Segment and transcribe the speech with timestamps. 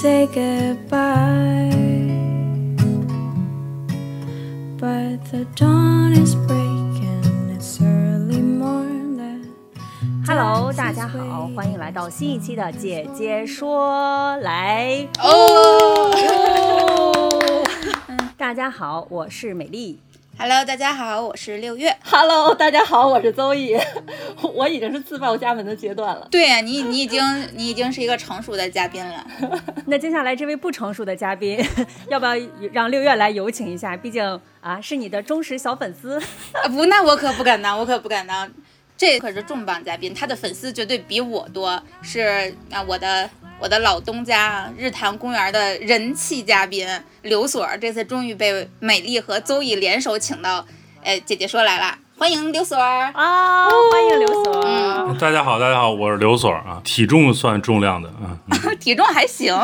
[0.00, 1.68] say goodbye.
[4.78, 9.44] But the dawn is breaking, it's early morning.
[10.26, 16.10] Hello，大家好，欢迎来到新一期的姐姐说来哦。
[18.38, 19.98] 大家好，我是美丽。
[20.40, 21.94] ，Hello，大家好，我是六月。
[22.02, 23.76] Hello，大家好，我是邹毅，
[24.54, 26.26] 我已经是自报家门的阶段了。
[26.30, 27.22] 对呀、你你已经
[27.54, 29.22] 你已经是一个成熟的嘉宾了。
[29.84, 31.62] 那接下来这位不成熟的嘉宾，
[32.08, 32.32] 要不要
[32.72, 33.94] 让六月来有请一下？
[33.94, 36.18] 毕竟啊，是你的忠实小粉丝。
[36.52, 38.50] 啊不，那我可不敢当，我可不敢当。
[38.96, 43.28] 这可是重磅嘉宾，他的粉丝绝对比我多，是啊，我的
[43.60, 46.88] 我的老东家日坛公园的人气嘉宾
[47.20, 50.64] 刘所儿，这次终于被美丽和邹毅联手请到，
[51.04, 53.12] 哎，姐姐说来了，欢迎刘所儿。
[53.12, 54.62] 啊、欢迎刘所。
[54.64, 59.54] 嗯大家好，大家好，我是刘所啊，体重算重量的啊，嗯 体重还行，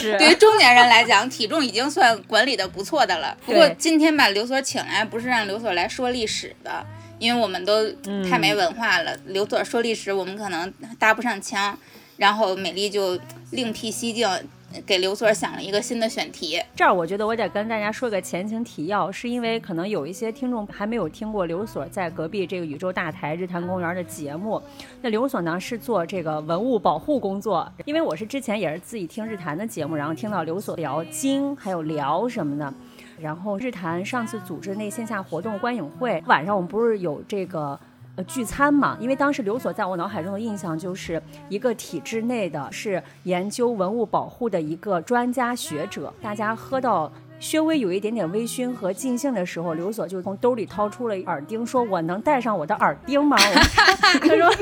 [0.00, 3.36] 是对于中年人来讲，体重已经算管理的不错的了。
[3.46, 6.84] 不过今天把刘所请来，不是让刘所来说历史的，
[7.20, 7.88] 因为我们都
[8.28, 9.16] 太没文化了。
[9.26, 11.78] 刘所说历史，我们可能搭不上腔。
[12.18, 13.18] 然后美丽就
[13.52, 14.28] 另辟蹊径，
[14.84, 16.60] 给刘所想了一个新的选题。
[16.74, 24.60] 这儿我觉得我得跟大家说个前情提要，是因为可能有一些听众还没有听过刘所在隔壁这个宇宙大台日坛公园的节目。
[25.00, 32.74] 那刘所呢是做这个文物保护工作，因为我是之前也是自己听日坛的节目，然后听到刘所聊经还有聊什么的。
[33.20, 37.78] 然后日坛上次组织那线下活动观影会，晚上我们不是有这个。
[38.18, 46.12] 呃，聚餐嘛，因为当时刘所在我脑海中的印象就是一个体制内的，是研究文物保护的一个专家学者。
[46.20, 53.54] 大家喝到稍微有一点点微醺和尽兴的时候，刘所就从兜里掏出了耳钉，说：“我能戴上我的耳钉吗？”我
[54.18, 54.52] 他说，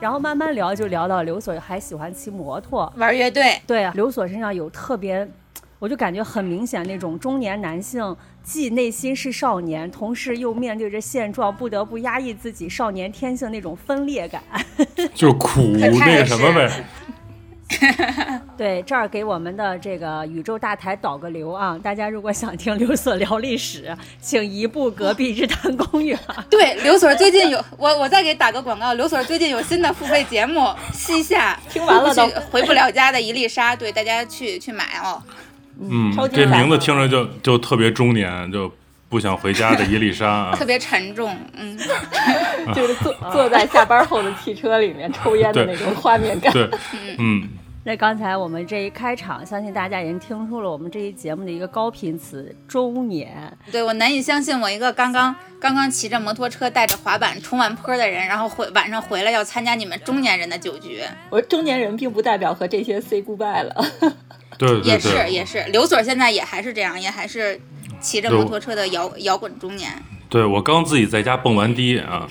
[0.00, 5.30] 然后慢慢聊，就聊到刘所还喜欢骑摩托，玩乐队，对啊，刘所身上有特别，
[5.78, 14.42] 我就感觉很明显那种中年男性，既内心是少年，同时又面对着现状，不得不压抑自己少年天性那种分裂感。
[15.14, 16.70] 就是苦那个什么呗，
[18.56, 21.78] 对，这儿给我们的这个宇宙大台导个流啊！
[21.80, 26.18] 大家如果想听刘所聊历史，请移步隔壁日坛公园。
[26.50, 28.94] 对，刘所最近有我，我再给打个广告。
[28.94, 30.60] 刘所最近有新的付费节目
[30.92, 35.22] 《西夏》，听完了都回不了家的一粒沙，对大家去去买哦。
[35.80, 38.70] 嗯超，这名字听着就就特别中年，就
[39.08, 41.78] 不想回家的伊丽莎啊 特，别沉重，嗯，
[42.74, 46.52] 就是坐 坐在下班后的汽车里面抽烟的那种画面感。
[46.52, 46.68] 对，
[47.18, 47.48] 嗯，
[47.84, 61.00] 那刚才我们这一开场，相信大家已经听出了我们这一节目的一个高频词“中年对我难以相信，我一个刚刚刚刚骑着摩托车带着滑板冲完坡的人，然后回晚上回来要参加你们中年人的酒局，
[61.30, 63.74] 我中年人并不代表和这些 say goodbye 了。
[64.56, 65.62] 对对也是，也是。
[65.70, 67.60] 刘所现在也还是这样，也还是
[68.00, 69.90] 骑着摩托车的摇摇滚中年。
[70.30, 72.28] 对我刚自己在家蹦完迪啊，”。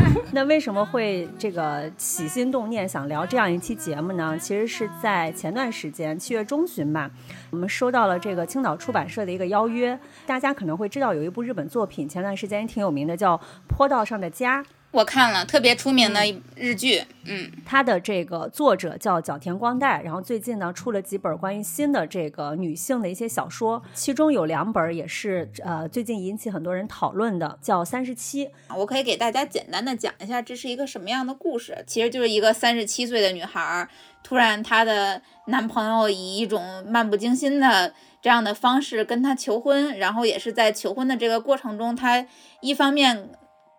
[0.32, 4.38] 那为什么会这个起心动念想聊这样一期节目呢？
[4.38, 7.10] 其实是在前段时间七月中旬吧，
[7.50, 9.98] 我们收到了这个青岛出版社的一个邀约。
[10.24, 13.36] 大家可能会知道有一部日本作品，前段时间也挺有名的，叫
[13.68, 14.62] 《坡道上的家》。
[14.94, 16.20] 我看了特别出名的
[16.54, 28.46] 日剧，嗯，它的这个作者叫角田光代，然后最近呢出了几本关于新的这个女性的一些小说，其中有两本也是呃最近引起很多人讨论的，叫《三十七》。
[28.76, 31.82] 我可以给大家简单的讲一下这是一个什么样的故事。
[31.88, 33.88] 其实就是一个三十七岁的女孩儿，
[34.22, 37.92] 突然她的男朋友以一种漫不经心的
[38.22, 42.24] 这样的方式跟她求婚，然后也是在求婚的这个过程中，她
[42.60, 43.30] 一方面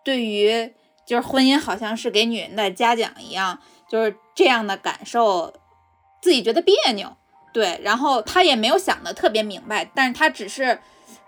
[0.04, 0.74] 对于
[1.06, 3.58] 就是婚姻好像是给女人的嘉奖一样，
[3.88, 5.54] 就是这样的感受，
[6.20, 7.16] 自己觉得别扭，
[7.52, 10.80] 对，然后他也没有想的特别明白，但是他只是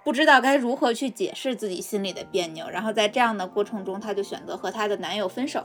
[0.09, 5.63] 不知道该如何去解释自己心里的别扭，然后在这样的过程中，她就选择和她的男友分手。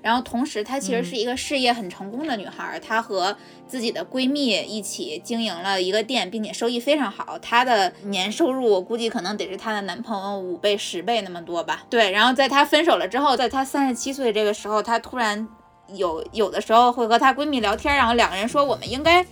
[0.00, 7.36] 然后同时，她其实是一个事业很成功的女孩，她和自己的闺蜜一起经营了一个店，并且收益非常好。
[7.40, 11.84] 她的年收入我估计可能得是她的男朋友五倍、十倍那么多吧。
[11.90, 15.48] 对，然后在她分手了之后，在她三十七岁这个时候，她突然
[15.88, 19.26] 有有的时候会和她闺蜜聊天，然后两个人说我们应该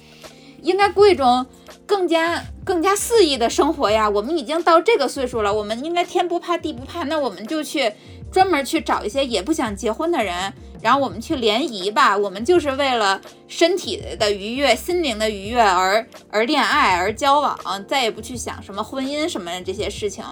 [0.68, 1.44] 应该过一种
[1.86, 4.08] 更加更加肆意的生活呀。
[4.08, 7.92] 我们已经到这个岁数了，我们应该天不怕地不怕，那我们就去
[8.30, 12.16] 专门去找一些也不想结婚的人，然后我们去联谊吧。
[12.16, 20.22] 我们就是为了身体的愉悦、心灵的愉悦而而恋爱而交往，再也不去想什么婚姻什么的这些事情。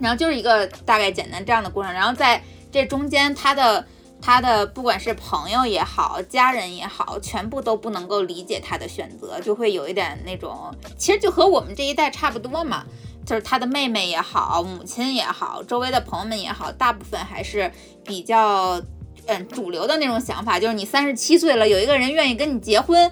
[0.00, 2.40] 然后就是一个大概简单这样的过程，然后在
[2.70, 3.84] 这中间，他的
[4.20, 12.84] 他的不管是朋友也好，家人也好，全部都不能够理解他的选择，就会有一点那种，其实就和我们这一代差不多嘛。
[13.24, 17.70] 就是他的妹妹也好，母亲也好，周围的朋友们也好，大部分还是
[18.04, 18.80] 比较
[19.26, 23.10] 嗯主流的那种想法，就是你三十七岁了，有一个人愿意跟你结婚。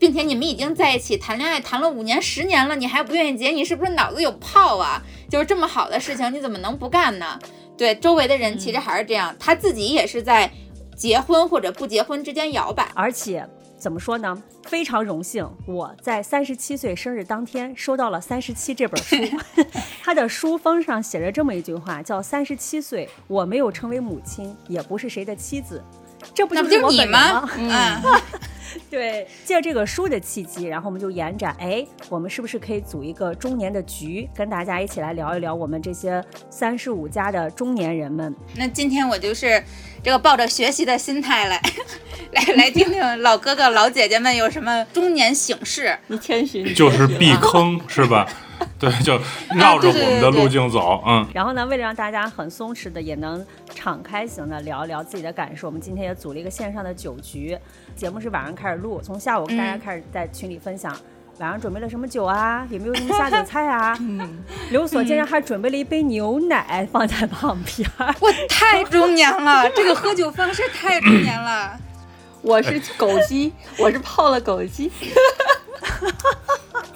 [0.00, 5.00] 并且你们已经在一起谈恋爱谈了五年、十年了，你还不愿意结，你是不是脑子有泡啊？
[5.30, 7.38] 就是这么好的事情，你怎么能不干呢？
[7.82, 10.48] 对，周围的人其实还是这样，他自己也是在
[10.96, 12.88] 结婚或者不结婚之间摇摆。
[12.94, 13.44] 而且
[13.76, 14.40] 怎么说呢？
[14.66, 19.16] 非常荣幸，我在三十七岁生日当天收到了《三十七》这本书，
[20.00, 25.82] 它的书封上写着这么一句话，叫“三十七岁，我没有成为母亲，也不是谁的妻子”，
[26.34, 27.48] 这不就是你吗？？
[27.56, 28.02] 嗯，
[28.90, 38.34] 对，借这个书的契机，然后我们就延展，哎，我们是不是可以组一个中年的局，跟大家一起来聊一聊我们这些三十五加的中年人们？
[38.56, 39.62] 那今天我就是
[40.02, 41.60] 这个抱着学习的心态来
[42.32, 45.98] 来来听听老哥哥老姐姐们有什么中年醒事。
[46.06, 48.26] 你谦虚，就是避坑是吧？
[48.78, 49.18] 对，就
[49.54, 51.26] 绕着我们的路径走，嗯。
[51.34, 53.44] 然后呢，为了让大家很松弛的，也能
[53.74, 57.58] 敞开型的聊一聊自己的感受，我们今天也组了一个线上的酒局。
[57.94, 60.94] 节目是晚上开始录，从下午跟大家嗯开始在群里分享。
[61.38, 62.66] 晚上准备了什么酒啊？
[62.70, 63.96] 有没有什么下酒菜啊？
[64.00, 68.14] 嗯刘所竟然还准备了一杯牛奶放在旁边儿。
[68.20, 71.78] 我太中年了，这个喝酒方式太中年了。
[72.42, 74.90] 我是枸杞，我是泡了枸杞。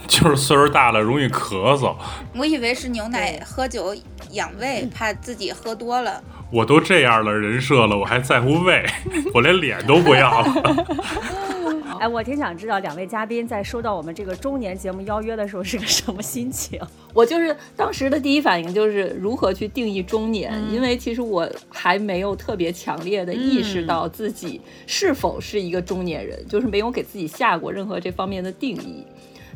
[0.09, 1.95] 就是岁数大了容易咳嗽，
[2.37, 3.95] 我以为是牛奶喝酒
[4.31, 6.23] 养胃，怕自己喝多了。
[6.53, 8.85] 我都这样了人设了，我还在乎胃，
[9.35, 10.87] 我连脸都不要了。
[11.99, 16.79] 哎，我挺想知道两位嘉宾在收到我们这个中年节目邀约的时候是个什么心情？
[17.15, 29.05] 我就是当时的第一反应就是如何去定义中年，因为其实我还没有特别强烈的意识到自己是否是一个中年人，就是没有给自己下过任何这方面的定义。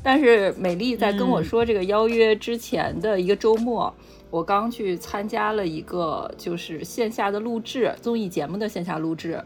[0.03, 3.93] 但是美丽在跟我说这个邀约之前的一个周末，
[4.31, 9.43] 我刚去参加了一个就是线下的录制综艺节目的线下录制，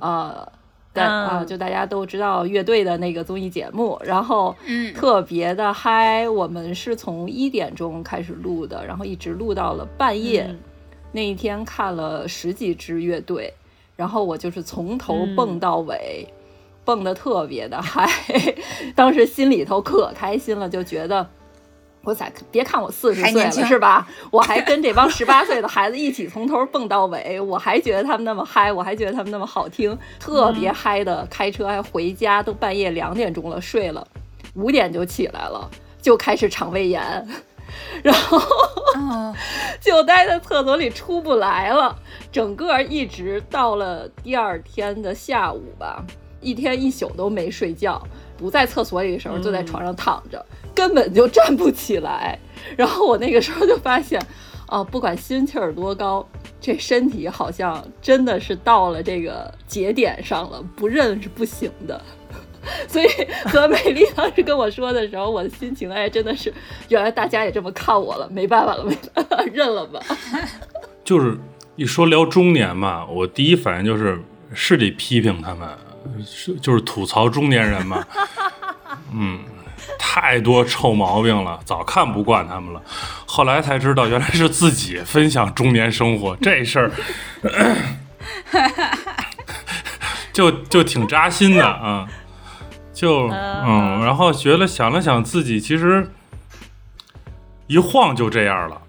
[0.00, 0.46] 呃。
[0.98, 6.26] 但啊、嗯就大家都知道乐队的那个综艺节目，然后嗯特别的嗨。
[6.26, 10.46] 我们是从一点钟开始录的，然后一直录到了半夜。
[10.48, 10.58] 嗯
[11.12, 13.52] 那一天看了十几支乐队，
[13.94, 16.26] 然后我就是从头嗯蹦到尾，
[16.86, 18.08] 蹦得特别的嗨。
[18.94, 21.28] 当时心里头可开心了，就觉得。
[22.02, 24.06] 我咋别看我四十岁了是吧？
[24.30, 31.26] 我还跟这帮十八岁的孩子一起从头蹦到尾，我还觉得他们那么嗨，我还觉得他们那么好听，特别嗨的。
[31.28, 34.06] 开车还回家，都半夜两点钟了，睡了，
[34.54, 35.68] 五点就起来了，
[36.00, 37.26] 就开始肠胃炎，
[38.04, 38.38] 然后
[38.94, 39.34] 哦，
[39.82, 41.98] 就待在厕所里出不来了，
[42.30, 46.04] 整个一直到了第二天的下午吧，
[46.40, 48.00] 一天一宿都没睡觉。
[48.36, 52.38] 不在厕所里的时候，就在床上躺着，根本就站不起来。
[52.76, 54.20] 然后我那个时候就发现，
[54.66, 56.28] 啊，不管心气儿多高，
[56.60, 61.98] 这身体好像真的是到了这个节点上了，不认是不行的。
[62.88, 63.06] 所以
[63.44, 66.52] 和美丽当时跟我说的时候，我的心情哎，真的是，
[66.88, 70.00] 原来大家也这么看我了，没办法了，没办法，认了吧。
[71.02, 71.38] 就是
[71.76, 74.20] 一说聊中年嘛，我第一反应就是
[74.52, 75.68] 是得批评他们，
[76.24, 78.04] 是就是吐槽中年人嘛。
[79.12, 79.40] 嗯，
[79.98, 82.80] 太多臭毛病了，早看不惯他们了。
[83.26, 86.90] 后来才知道，原来是自己分享中年生活这事儿，
[90.32, 92.08] 就就挺扎心的啊。
[92.92, 96.10] 就嗯，然后觉得想了想，自己其实
[97.66, 98.80] 一晃就这样了。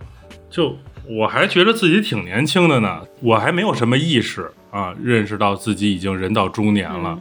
[0.49, 7.19] 就我还觉得自己挺年轻的呢，我还没有什么意识啊，认识到自己已经人到中年了，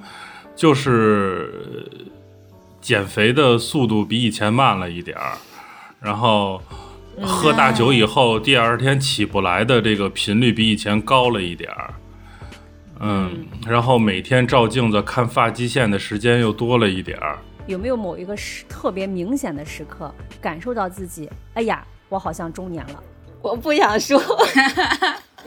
[0.54, 2.04] 就是呃
[2.80, 5.32] 减肥的速度比以前慢了一点儿，
[6.00, 6.60] 然后
[7.22, 11.94] 喝大酒以后，第二天起不来的这个频率比以前高了一点儿。
[13.00, 17.38] 嗯，然后每天照镜子看发际线的时间又多了一点儿。
[17.66, 23.02] 有没有某一个时特别明显的时刻，感受到自己，哎呀，我好像中年了？
[23.42, 24.18] 我不想说，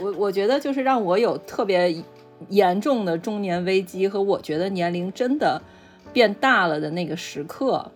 [0.02, 1.96] 我我觉得就是让我有特别
[2.48, 5.62] 严重的中年危机和我觉得年龄真的
[6.14, 7.92] 变大了的那个时刻。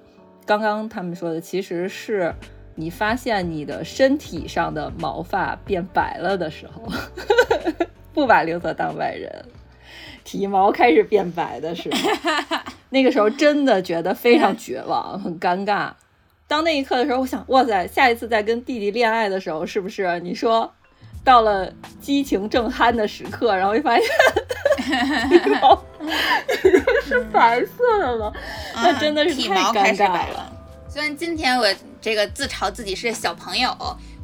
[0.45, 2.33] 刚刚他们说的其实是
[2.75, 6.83] 你发现你的身体上的毛发变白了的时候，
[8.13, 9.45] 不把刘泽当外人，
[10.25, 12.57] 体毛开始变白的时候，
[12.89, 15.91] 那个时候真的觉得非常绝望，很尴尬。
[16.45, 20.73] 当那一刻的时候，我想，哇塞，下一次再跟弟弟恋爱的时候，是不是你说
[21.23, 24.05] 到了激情正酣的时刻，然后就发现
[25.29, 25.83] 体毛
[27.03, 28.33] 是白色的了，
[28.75, 30.51] 那真的是太尴尬了。
[30.89, 31.67] 虽然今天我
[32.01, 33.75] 这个自嘲自己是小朋友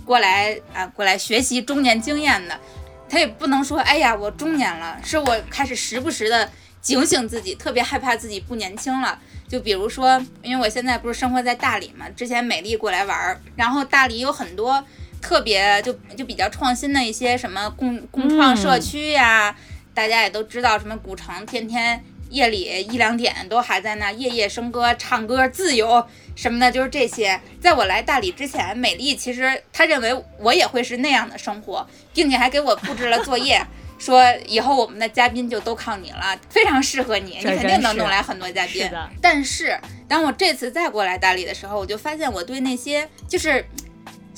[0.06, 2.60] 过来啊，过来学习中年经验的，
[3.08, 6.50] 他也不能说哎呀我中年了，是我开始时不时的
[6.82, 9.18] 警醒自己，特别害怕自己不年轻了。
[9.48, 14.84] 就比如说，因为我现在不是生活在大理嘛，之前美丽过来玩儿，然后大理有很多
[15.22, 19.56] 特别就就比较创新的一些什么共共创社区呀，
[19.94, 27.40] 大家也都知道，什么古城天天夜里一两点都还在那夜夜笙歌、唱歌、自由什么的，就是这些。
[27.60, 33.66] 在我来大理之前，美丽其实她认为我也会是那样的生活，并且还给我布置了作业。
[33.98, 38.90] 说以后我们的嘉宾就都靠你了，非常适合你，你肯定能弄来很多嘉宾。
[39.22, 43.66] 但是当我这次再过来大理的时候，我就发现我对那些就是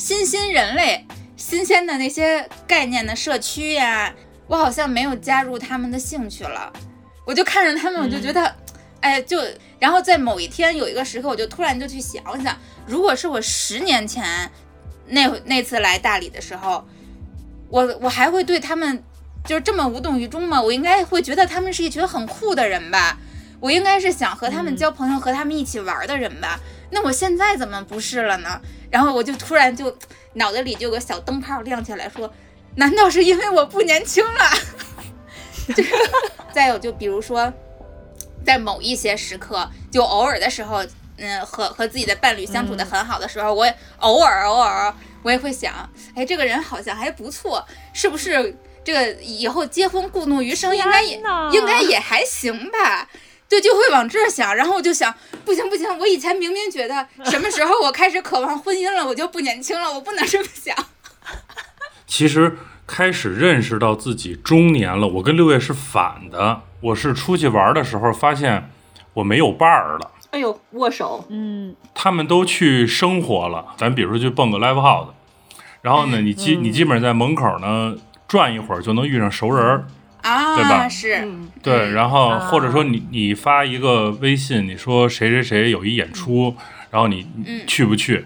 [0.02, 1.06] 新新人类、
[1.38, 4.12] 新鲜的那些概念的社区呀，
[4.48, 6.74] 我好像没有加入他们的兴趣了。
[7.24, 8.52] 我就看着他们，我就觉得，
[9.02, 9.40] 哎，就
[9.78, 14.52] 然后在某一天有一个时刻，我就突然就去想想，如果是我十年前
[15.06, 16.84] 那那次来大理的时候，
[17.70, 19.04] 我我还会对他们
[19.46, 20.60] 就是这么无动于衷吗？
[20.60, 23.20] 我应该会觉得他们是一群很酷的人吧。
[23.60, 26.60] 我应该是想和他们交朋友、和他们一起玩的人吧？
[26.90, 28.60] 那我现在怎么不是了呢？
[28.92, 29.98] 然后我就突然就
[30.34, 32.32] 脑袋里就有个小灯泡亮起来，说：
[32.76, 34.46] 难道是因为我不年轻了？
[35.76, 35.94] 就是
[36.52, 37.52] 再有就比如说，
[38.46, 40.86] 在某一些时刻，就偶尔的时候，
[41.18, 44.94] 嗯，和和自己的伴侣相处的很好的时候，我也偶尔偶尔
[45.24, 48.58] 我也会想，哎，这个人好像还不错，是不是？
[48.84, 51.22] 这个以后结婚故弄余生，应该也
[51.54, 53.08] 应该也还行吧。
[53.52, 60.74] 对，就会往这儿想，然后我就想，不行不行，我以前明明觉得什么时候我开始渴望婚姻了，我就不年轻了，我不能这么想。
[62.08, 66.62] 其实开始认识到自己中年了，我跟六月是反的。
[66.80, 68.72] 我是出去玩的时候发现
[69.16, 73.76] 我没有伴儿了，哎呦，握手，嗯，他们都去生活了。
[73.78, 75.10] 咱比如说去蹦个 live house，
[75.82, 77.98] 然后呢，你基你基本上在门口呢
[78.30, 79.86] 转一会儿就能遇上熟人
[80.24, 86.56] 儿，对吧啊，是，嗯，对，然后啊或者说你你发一个微信，你说谁谁谁有一演出，
[86.90, 88.26] 然后你嗯去不去？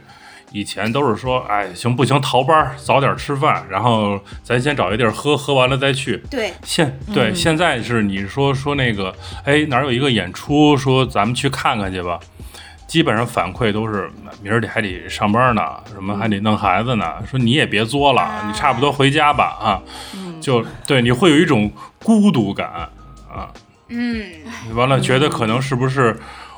[0.52, 2.22] 以前都是说，哎，行不行？
[2.22, 6.16] 逃班儿，早点吃饭，然后咱先找一地儿喝，喝完了再去。
[6.30, 12.18] 对，现对、嗯现在是你说说那个，哎，哪儿有一个演出，说咱们去看看去吧。
[12.88, 14.10] 基本上反馈都是
[14.42, 15.62] 明儿得还得上班呢，
[15.92, 17.06] 什么还得弄孩子呢。
[17.26, 19.82] 说你也别作了，你差不多回家吧啊。
[20.40, 21.72] 就对，你会有一种
[22.04, 22.90] 孤独感
[23.30, 23.52] 啊。
[23.90, 24.24] 嗯，
[24.74, 26.18] 完了，觉得可能是不是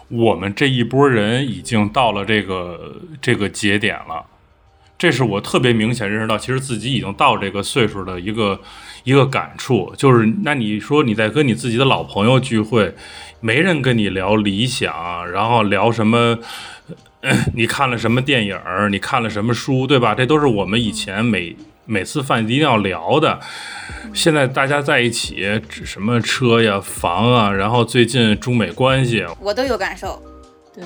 [0.09, 4.25] 我们这一波人已经到了这个这个节点了？
[4.97, 8.59] 这是我特别明显认识到，其实自己已经到这个岁数的一个
[9.07, 9.93] 一个感触。
[9.95, 12.93] 就是，那你说你在跟你自己的老朋友聚会，
[13.39, 16.37] 没人跟你聊理想，然后聊什么？
[17.21, 18.89] 呃你看了什么电影儿？
[18.89, 19.87] 你看了什么书？
[19.87, 20.13] 对吧？
[20.13, 23.39] 这都是我们以前每每次饭一定要聊的。
[24.13, 30.21] 现在大家在一起，指什么车呀、房啊，然后最近中美关系，我都有感受。
[30.75, 30.83] 对，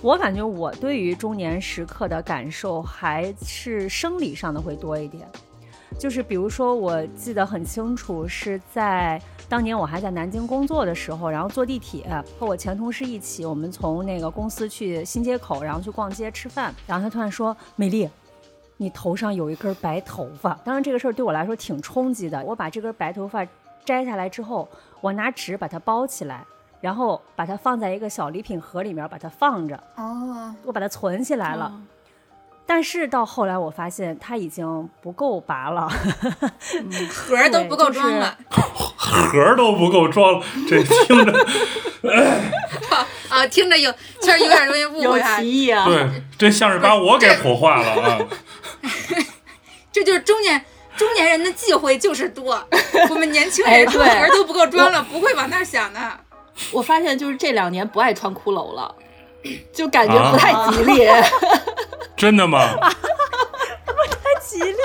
[0.00, 5.28] 我感觉我对于中年时刻的感受还是生理上的会多一点。
[5.98, 12.06] 就是比如说，我记得很清楚，是在当年我还在南京工作的时候，然后坐地铁
[12.38, 18.08] 和我前同事一起，我们从那个公司去新街口，然后去逛街吃饭，然后他突然说：“美丽，
[18.76, 22.42] 你头上有一根白头发。”当然这个事儿对我来说挺冲击的。
[22.44, 23.46] 我把这根白头发
[23.84, 24.68] 摘下来之后，
[25.00, 26.44] 我拿纸把它包起来，
[26.80, 29.78] 然后把它放在一个小礼品盒里面，把它放着。
[29.96, 31.72] 哦，我把它存起来了。
[32.66, 35.88] 但是到后来，我发现它已经不够拔了，
[37.12, 38.36] 盒儿都不够装了。
[38.96, 41.46] 盒儿都不够装，这听着，
[43.28, 45.40] 啊，听着有确实有点容易误会哈。
[45.40, 48.18] 歧义啊，对，这像是把我给火化了啊！
[49.92, 50.64] 这就是中年
[50.96, 52.66] 中年人的忌讳就是多，
[53.10, 56.00] 我们年轻哎人盒对儿都不够装了，不会往那儿想的。
[56.72, 58.94] 我发现就是这两年不爱穿骷髅了，
[59.72, 61.06] 就感觉不太吉利。
[62.24, 62.58] 真的吗？
[63.84, 64.78] 不太吉利。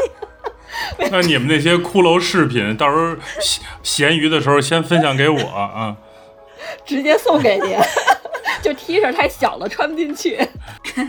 [1.09, 5.95] 那你们那些骷髅饰品，到时候闲闲鱼的时候先分享给我啊。
[6.85, 7.77] 直接送给您，
[8.61, 10.37] 就 T 恤太小了，穿不进去。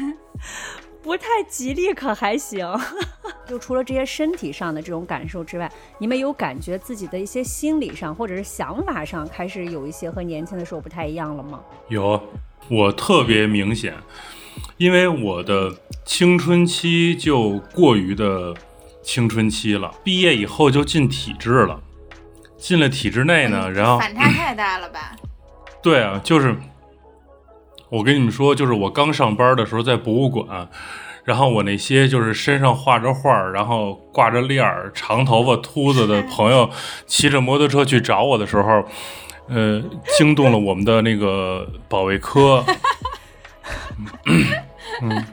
[1.03, 2.65] 不太吉利，可还行。
[3.49, 5.69] 就除了这些身体上的这种感受之外，
[5.99, 11.59] 你们有感觉自己的一些心理上或者是想法上开始有一些和年轻的时候不太一样了吗？
[11.89, 12.23] 有，
[12.69, 13.95] 我特别明显，
[14.77, 15.75] 因为我的
[16.11, 18.52] 青春期就过于的
[19.00, 21.81] 青春期了，毕业以后就进体制了，
[22.59, 25.14] 进了体制内呢，然后反差太大了吧？
[25.81, 26.57] 对啊，就是
[27.90, 30.69] 我跟你们说，就是我刚上班的时候在博物馆，
[31.23, 36.69] 然后我那些就是身上画着画儿，然后挂着链儿、长头发秃子的朋友，
[37.07, 38.85] 骑着摩托车去找我的时候，
[39.47, 39.81] 呃，
[40.19, 42.64] 惊动了我们的那个保卫科。
[45.02, 45.25] 嗯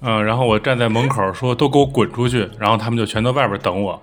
[0.00, 4.00] 嗯，然后我站在门口说：“都给我滚出去！”然后他们就全都外边等我。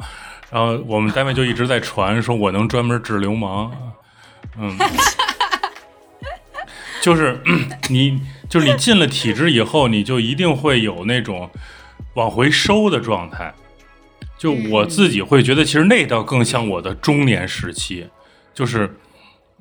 [0.50, 3.72] 然后我们单位就一直在传说我能专门治流氓。
[4.58, 4.78] 嗯。
[7.02, 7.42] 就是
[7.90, 11.50] 你，就是你进了体制以后，你就一定会有那种
[12.16, 13.54] 往回收的状态。
[14.38, 18.08] 就我自己会觉得，其实那倒更像我的中年时期，
[18.54, 18.96] 就是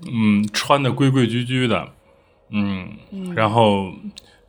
[0.06, 1.88] 嗯，穿的规规矩矩的，
[2.50, 2.88] 嗯，
[3.34, 3.92] 然后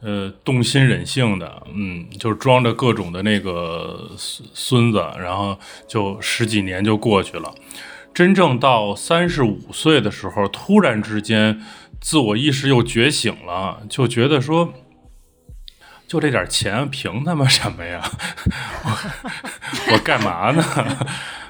[0.02, 7.54] 呃，动心忍性的，嗯，就装着各种的那个孙孙子，然后就十几年就过去了。
[8.14, 11.62] 真正到三十五岁的时候，突然之间。
[12.00, 14.72] 自我意识又觉醒了，就觉得说，
[16.08, 18.00] 就这点钱凭他妈什么呀？
[18.84, 20.64] 我 我干嘛呢？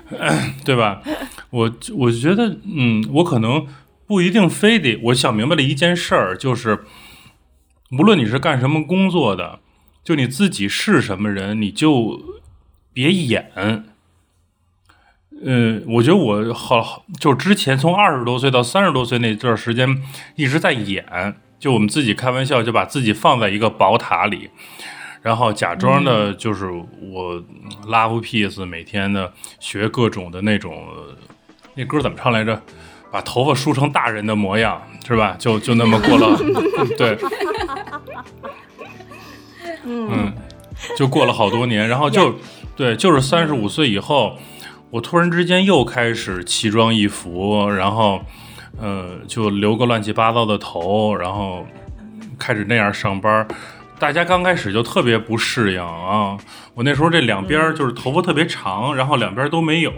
[0.63, 1.01] 对吧？
[1.49, 3.67] 我我觉得，嗯，我可能
[4.07, 4.97] 不一定非得。
[5.03, 6.85] 我想明白了一件事儿，就是
[7.91, 9.59] 无论你是干什么工作的，
[10.03, 12.19] 就你自己是什么人，你就
[12.93, 13.51] 别演。
[15.43, 20.01] 嗯，我觉得我好，就之前从二十多岁到三十多岁那段时间
[20.35, 24.49] 一直在演，就我们自己开玩笑，就把自己放在一个宝塔里，
[25.21, 27.41] 然后假装的就是我
[27.85, 30.87] love peace，每天的学各种的那种，
[31.75, 32.61] 那歌怎么唱来着？
[33.09, 35.35] 把头发梳成大人的模样，是吧？
[35.39, 36.37] 就就那么过了，
[36.97, 37.17] 对，
[39.85, 40.33] 嗯，
[40.97, 42.35] 就过了好多年，然后就
[42.75, 44.37] 对，就是三十五岁以后。
[44.89, 48.21] 我突然之间又开始奇装异服，然后，
[48.79, 51.67] 呃，就留个乱七八糟的头，然后
[52.39, 53.45] 开始那样上班。
[53.99, 56.37] 大家刚开始就特别不适应啊！
[56.73, 59.91] 我那时候这两边就是头发特别长，然后两边都没有。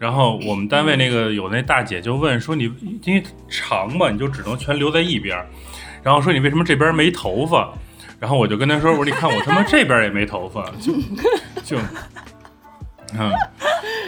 [0.00, 2.64] 然后我们单位那个有那大姐就问说：“你
[3.04, 5.36] 因为长嘛，你就只能全留在一边。”
[6.02, 7.70] 然后说：“你为什么这边没头发？”
[8.18, 10.94] 然后我就跟她说：“我说你看我他妈这边也没头发，就
[11.62, 11.78] 就。”
[13.12, 13.28] 嗯，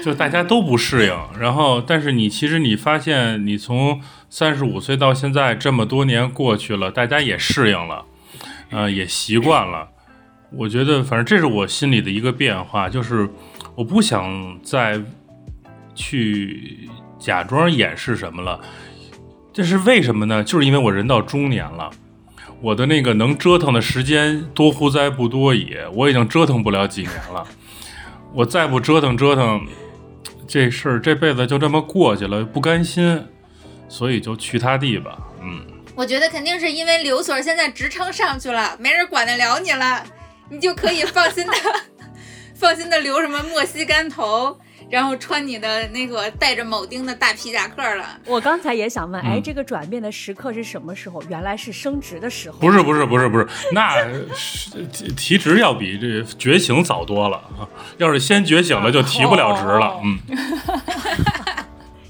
[0.05, 4.01] 就大家都不适应，然后，但是你其实你发现，你从
[4.31, 8.05] 三十五岁到现在这么多年过去了，大家也适应了，
[8.71, 9.89] 呃，也习惯了。
[10.53, 13.29] 我觉得，反正这是我心里的一个变化，就是
[13.75, 15.01] 我不想再
[15.95, 18.61] 去假装掩饰什么了。
[19.53, 20.43] 这是为什么呢？
[20.43, 21.91] 就是因为我人到中年了，
[22.61, 27.47] 我的那个能折腾的时间多乎哉不多也，我已经折腾不了几年了。
[28.33, 29.67] 我再不折腾折腾，
[30.49, 33.27] 这事儿这辈子就这么过去了，不甘心，
[33.89, 35.19] 所以就去他地吧。
[35.43, 40.03] 嗯，我觉得肯定是因为刘所现在职称上去了，没人管得了你了，
[40.49, 41.53] 你就可以放心的、
[42.63, 44.57] 放心的留什么莫西干头。
[44.91, 48.05] 然后穿你的那个带着铆钉的大皮夹克了。
[48.27, 51.23] 我刚才也想问，哎，这个转变的时刻是什么时候？
[51.31, 52.59] 原来是升职的时候。
[52.59, 53.97] 不是不是不是不是，那
[55.17, 57.65] 提职要比这觉醒早多了啊！
[57.97, 59.99] 要是先觉醒了，就提不了职了。
[60.05, 60.19] 嗯。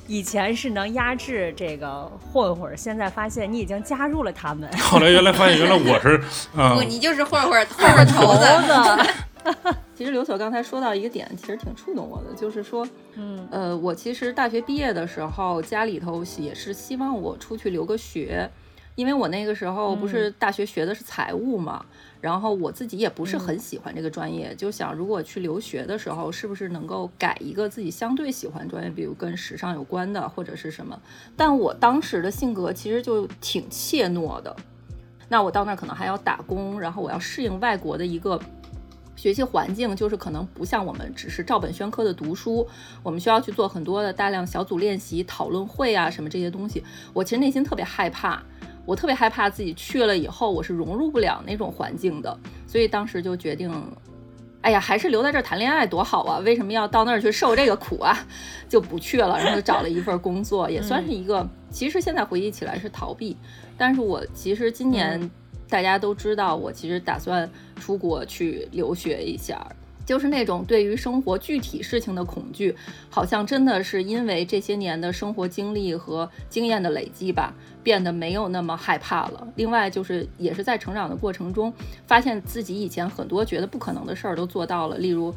[0.08, 4.68] 以前是能压制这个混混，现在发现你已经加入了他们。
[4.78, 6.20] 后来原来发现，原来我是，
[6.52, 9.12] 不，你就是混混，混混头子。
[9.94, 18.48] 其实刘所刚才说到一个点，其实挺触动我的，就是说，嗯，呃，我其实大学毕业的时候，家里头也是希望我出去留个学，
[18.94, 21.84] 因为我那个时候不是大学学的是财务嘛，
[22.20, 30.98] 然后我自己也不是很喜欢这个专业，就想如果去留学的时候，是不是能够改一个自己相对喜欢专业，比如跟时尚有关的或者是什么？
[31.36, 34.54] 但我当时的性格其实就挺怯懦的，
[35.28, 38.40] 那我到那儿可能还要打工，然后我要适应外国的一个。
[39.14, 42.66] 学习环境就是可能不像我们只是照本宣科的读书，
[43.02, 46.82] 我们需要去做很多的大量小组练习、讨论会啊什么这些东西。
[47.12, 48.42] 我其实内心特别害怕，
[48.84, 53.70] 我特别害怕自己去了以后我是融入不了那种环境的，所以当时就决定
[54.62, 56.38] 哎呀，还是留在这儿谈恋爱多好啊！
[56.38, 58.16] 为什么要到那儿去受这个苦啊？
[58.68, 61.44] 就不去了，然后就找了一份工作，也算是一个。
[61.68, 63.36] 其实现在回忆起来是逃避，
[63.76, 65.28] 但是我其实今年
[65.72, 67.48] 大家都知道，我其实打算
[67.80, 69.66] 出国去留学一下。
[70.04, 72.74] 就是那种对于生活具体事情的恐惧，
[73.08, 77.54] 好像真的是因为这些年的生活经历和经验的累积吧，
[77.84, 79.48] 变得没有那么害怕了。
[79.54, 81.72] 另外就是也是在成长的过程中，
[82.04, 85.32] 发现自己以前很多觉得不可能的事儿都做到了，例如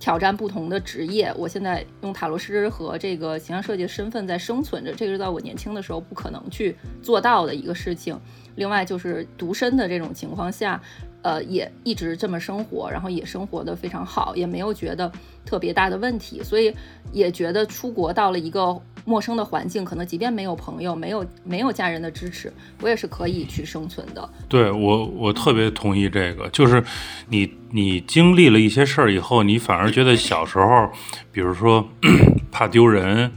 [0.00, 1.32] 挑战不同的职业。
[1.36, 8.18] 我现在用塔罗师和这个形象设计的身份在生存着，这个是在我年轻的时候不可能去做到的一个事情。
[8.56, 10.82] 另外就是独身的这种情况下。
[11.22, 15.10] 呃，也一直这么生活，然后也生活的非常好，也没有觉得
[15.44, 16.74] 特别大的问题，所以
[17.12, 24.28] 也觉得出国到了一个陌生的环境，可能即便没有朋友，没有没有家人的支持，我也是可以去生存的。
[24.48, 26.82] 对我，我特别同意这个，就是
[27.28, 30.90] 你你经历了一些事儿以后，你反而觉得小时候，
[31.32, 31.86] 比如说
[32.50, 33.30] 怕丢人，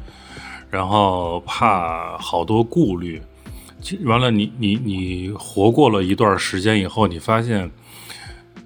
[0.70, 3.22] 然后怕好多顾虑。
[4.06, 7.70] 完了，你你你活过了一段时间以后，你发现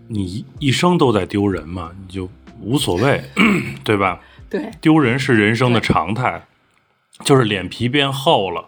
[0.08, 2.30] 你一生都在丢人嘛，你就
[2.62, 3.24] 无所谓，
[3.84, 4.20] 对吧？
[4.50, 6.46] 对，丢人是人生的常态，
[7.24, 8.66] 就是脸皮变厚了。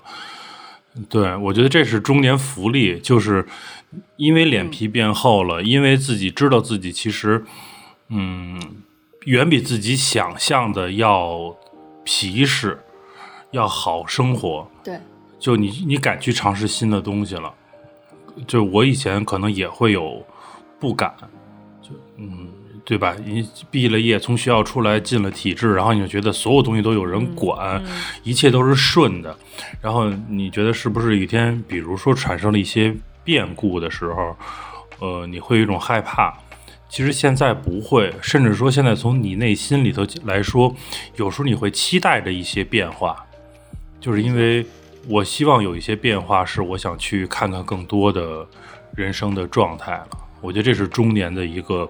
[1.08, 3.48] 对我觉得这是中年福利，就是
[4.18, 7.46] 因为脸皮变厚了，因为自己知道自己其实，
[8.10, 8.60] 嗯，
[9.26, 11.56] 远比自己想象的要
[12.04, 12.80] 皮实，
[13.52, 14.70] 要好生活。
[15.40, 15.46] 对。
[15.46, 17.54] 就你，你敢去尝试新的东西了。
[18.48, 20.26] 就我以前可能也会有
[20.80, 21.14] 不敢，
[21.82, 22.48] 就嗯，
[22.86, 23.16] 对吧？
[23.26, 27.84] 你毕了业，从学校出来，进了体制，然后你就觉得所有东西都有人管，
[28.24, 29.36] 一切都是顺的。
[29.82, 34.36] 然后你觉得是不是一天，比如说产生了一些变故的时候，
[35.00, 36.34] 呃，你会有一种害怕？
[36.88, 40.74] 其实现在不会，甚至说现在从你内心里头来说，
[41.18, 43.26] 有时候你会期待着一些变化，
[44.00, 44.66] 就是因为。
[45.10, 48.46] 我希望有一些变化，是我想去看看更多的
[48.94, 50.10] 人生的状态了。
[50.40, 51.90] 我觉得这是中年的一个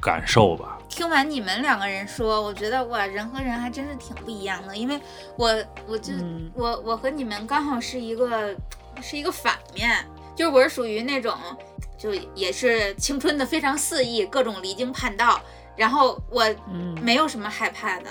[0.00, 0.76] 感受吧。
[0.88, 4.76] 听完你们两个人说，我觉得哇，人和人还真是挺不一样的。
[4.76, 5.00] 因为
[5.36, 6.12] 我，我就
[6.54, 8.52] 我我和你们刚好是一个
[9.00, 10.04] 是一个反面，
[10.34, 11.32] 就是我是属于那种
[11.96, 15.40] 就也是青春的非常肆意，各种离经叛道，
[15.76, 16.44] 然后我
[17.00, 18.06] 没有什么害怕的。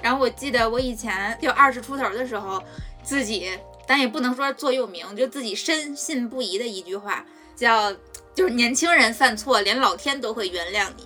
[0.00, 2.62] 然后我记得我以前就二十出头的时候。
[3.04, 3.50] 自己，
[3.86, 7.92] 但也不能说座右铭，就自己深信不疑的一句话，叫
[8.34, 11.04] 就是年轻人犯错，连老天都会原谅你。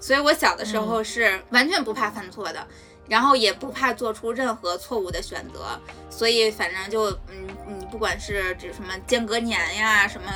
[0.00, 2.66] 所以我小的时候是完全不怕犯错的，
[3.08, 5.78] 然后也不怕做出任何错误的选择。
[6.08, 7.46] 所以反正就嗯，
[7.78, 10.26] 你不管是指什么间隔年呀，什么。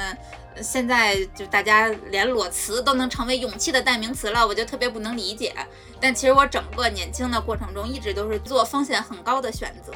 [0.60, 5.54] 现在就大家连裸辞都能成为勇气的代名词了，我就特别不能理解。
[6.00, 9.92] 但其实我整个年轻的过程中，一直都是做风险很高的选择。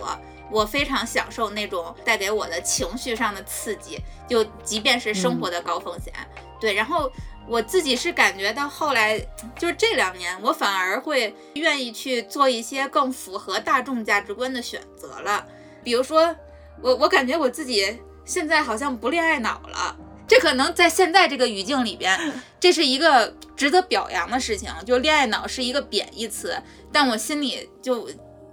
[0.55, 6.15] 我非常享受那种带给我的情绪上的刺激，就即便是生活的高风险。
[6.61, 7.11] 对，然后
[7.49, 9.19] 我自己是感觉到后来，
[9.59, 15.45] 就是这两年，我反而会愿意去做一些更符合大众价值观的选择了。
[15.83, 16.35] 比如说，
[16.81, 19.97] 我我感觉我自己现在好像不恋爱脑了。
[20.27, 22.19] 这可能在现在这个语境里边，
[22.59, 24.73] 这是一个值得表扬的事情。
[24.87, 26.57] 就恋爱脑是一个贬义词，
[26.91, 28.09] 但我心里就，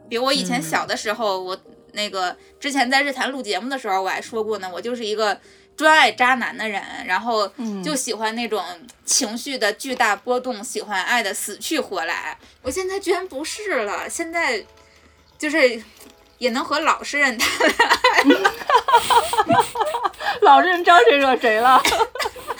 [0.09, 1.57] 比如我以前小的时候，我
[1.93, 5.39] 那个之前在日坛录节目的时候，我还说过呢，我就是一个
[5.75, 7.51] 专爱渣男的人，然后
[7.83, 8.63] 就喜欢那种
[9.05, 12.37] 情绪的巨大波动，喜欢爱的死去活来。
[12.61, 14.65] 我现在居然不是了，现在
[15.37, 15.83] 就是。
[16.41, 18.23] 也能和老实人谈恋爱，
[20.41, 21.79] 老实人招谁惹谁了？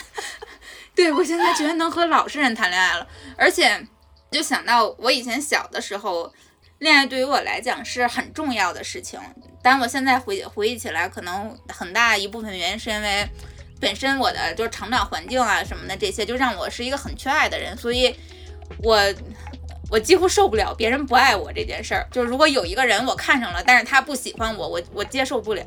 [0.94, 3.04] 对我现在居然能和老实人谈恋爱了，
[3.36, 3.84] 而且
[4.30, 6.32] 就想到我以前小的时候，
[6.82, 9.18] 恋爱对于我来讲是很重要的事情。
[9.62, 13.24] 但我现在回回忆起来，可能很大一部分原因是因为
[13.80, 18.14] 本身我的就是成长环境啊什么的这些，就让我是一个很缺爱的人，所以
[18.82, 19.00] 我。
[19.90, 25.62] 我几乎受不了别人不爱我这件事儿，就是如果有一个人我看上了，但是他不喜欢我，我我接受不了。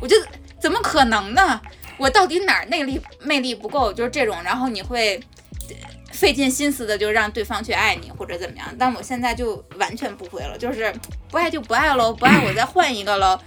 [0.00, 0.24] 我觉得
[0.60, 1.60] 怎么可能呢？
[1.96, 3.92] 我到底哪儿内力魅力不够？
[3.92, 5.20] 就是这种，然后你会
[6.14, 8.66] 费尽心思的就让对方去爱你或者怎么样。
[8.78, 10.90] 但我现在就完全不会了，就是
[11.28, 13.38] 不爱就不爱喽，不爱我再换一个喽，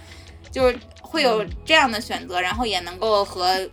[0.52, 3.68] 就是会有这样的选择，然后也能够和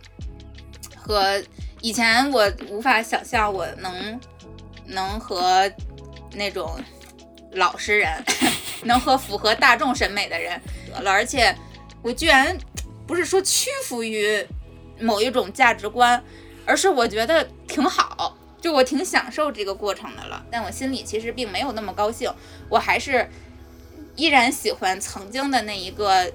[0.96, 1.40] 和
[1.80, 4.20] 以前我无法想象我能
[4.86, 5.70] 能和。
[6.34, 6.78] 那种
[7.52, 8.12] 老实人，
[8.84, 10.60] 能和符合大众审美的人
[10.92, 11.56] 得了，而且
[12.02, 12.54] 我居然
[13.06, 14.46] 不是说屈服于
[15.00, 16.22] 某一种价值观，
[16.66, 18.35] 而是我觉得挺好，
[18.66, 22.28] 就我挺享受这个过程的了，但我心里其实并没有那么高兴，
[22.68, 23.30] 我还是
[24.16, 26.28] 依然喜欢曾经的那一个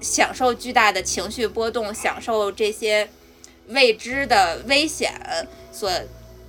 [0.00, 3.08] 享受巨大的情绪波动，享受这些
[3.68, 5.14] 未知的危险
[5.70, 5.88] 所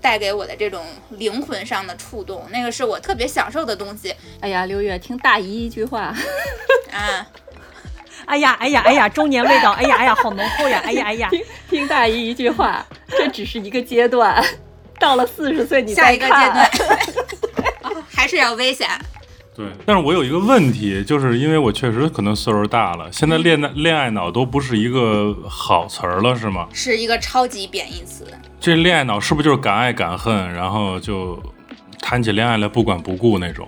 [0.01, 6.11] 带给我的这种灵魂上的触动，那个是我特别享受的东西哎呀，六月听大姨一句话，
[6.91, 7.27] 啊。
[8.25, 14.43] 哎呀哎呀哎呀，中年味道，哎呀哎呀，好浓厚呀，哎呀哎呀，听听大姨一句话，这只是一个阶段，
[14.99, 16.65] 到了四十岁你再下一个阶看段
[17.83, 18.87] 啊 还是要危险。
[19.55, 26.67] 对，但是我有一个问题，就是因为我确实可能岁数大了，现在恋爱恋爱脑都不是一个好词儿了，是吗？
[26.71, 28.25] 是一个超级贬义词。
[28.59, 31.41] 这恋爱脑是不是就是敢爱敢恨，然后就
[31.99, 33.67] 谈起恋爱来不管不顾那种？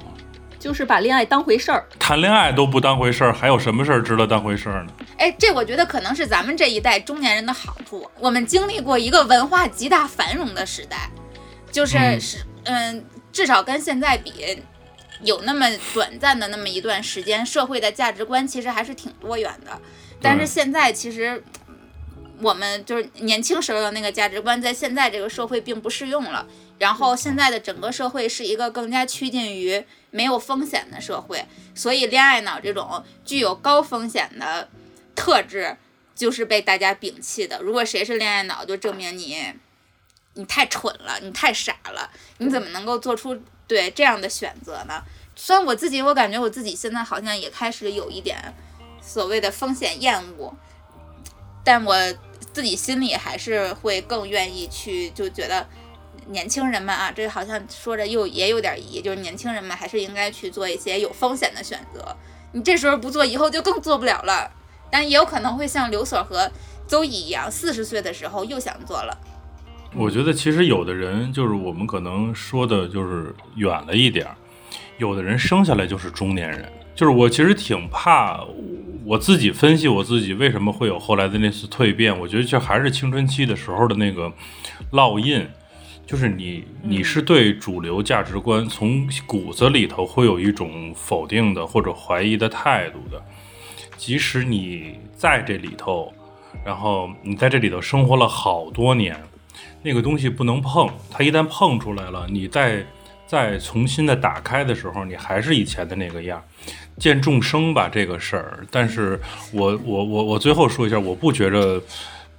[0.59, 1.87] 就是把恋爱当回事儿。
[1.97, 4.91] 谈恋爱都不当回事儿，还有什么事儿值得当回事儿呢？
[5.17, 8.09] 哎，这我觉得可能是咱们这一代中年人的好处。
[8.19, 11.09] 我们经历过一个文化极大繁荣的时代，
[11.71, 14.61] 就是嗯是嗯，至少跟现在比，
[15.21, 19.71] 有那么短暂的那么一段时间，社会的价值观其实还是挺多元的。
[20.21, 21.41] 但是现在其实。
[22.41, 26.47] 我们就是年轻时候的那个价值观，在现在这个社会并不适用了。
[26.79, 34.67] 然后现在的整个社会是一个更加趋近于没有风险的社会，所以恋爱脑这种具有高风险的
[35.15, 35.77] 特质
[36.15, 37.61] 就是被大家摒弃的。
[37.61, 39.53] 如果谁是恋爱脑，就证明你
[40.33, 43.37] 你太蠢了，你太傻了，你怎么能够做出
[43.67, 45.03] 对这样的选择呢？
[45.35, 48.53] 虽然我自己，我感觉我自己现在好像也开始有一点
[49.01, 50.53] 所谓的风险厌恶，
[51.63, 51.95] 但我
[52.53, 55.67] 自己心里还是会更愿意去，就觉得
[56.29, 62.15] 年轻人们啊，这好像说着又也有点疑，就是年轻人们还是应该去做一些有风险的选择。
[62.51, 64.51] 你这时候不做，以后就更做不了了。
[64.91, 66.51] 但也有可能会像刘所和
[66.87, 69.15] 邹乙一样，四十岁的时候又想做了。
[69.95, 74.35] 我觉得其实有的人就是我们可能说的就是远了一点儿，
[74.97, 76.71] 有的人生下来就是中年人。
[76.95, 78.43] 就是我其实挺怕
[79.05, 84.31] 我自己分析我自己为什么会有后来的那次蜕变，我觉得这还是青春期的时候的那个
[84.91, 85.47] 烙印，
[86.09, 93.23] 就是你你是对主流价值观从骨子里头会有一种否定的或者怀疑的态度的，
[93.95, 96.11] 即使你在这里头，
[96.65, 99.15] 然后你在这里头生活了好多年，
[99.83, 102.83] 那个东西不能碰，它一旦碰出来了，你再
[103.27, 106.43] 再重新的打开的时候，你还是以前的那个样。
[106.97, 109.21] 见众生吧这个事儿，但是
[109.53, 111.79] 我我我我最后说一下，我不觉着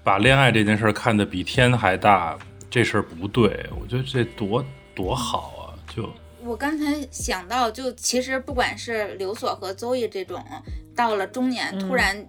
[0.02, 2.36] 把恋爱这件事儿看得比天还大，
[2.70, 3.68] 这事儿不对。
[3.80, 5.74] 我觉得这多多好啊！
[5.94, 6.08] 就
[6.42, 10.42] 我刚才想到，就其实不管是刘所和邹毅这种
[10.94, 12.26] 到了中年突然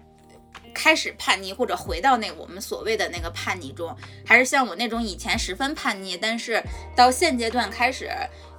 [0.73, 6.61] 开始叛逆，或者回到那我们所谓的那个叛逆中，还是像我那种以前十分叛逆，但是
[6.95, 8.09] 到现阶段开始，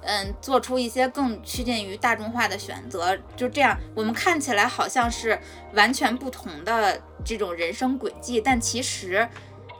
[0.01, 5.39] 嗯，做出一些更趋近于大众化的选择，就这样，我们看起来好像是
[5.73, 9.27] 完全不同的这种人生轨迹，但其实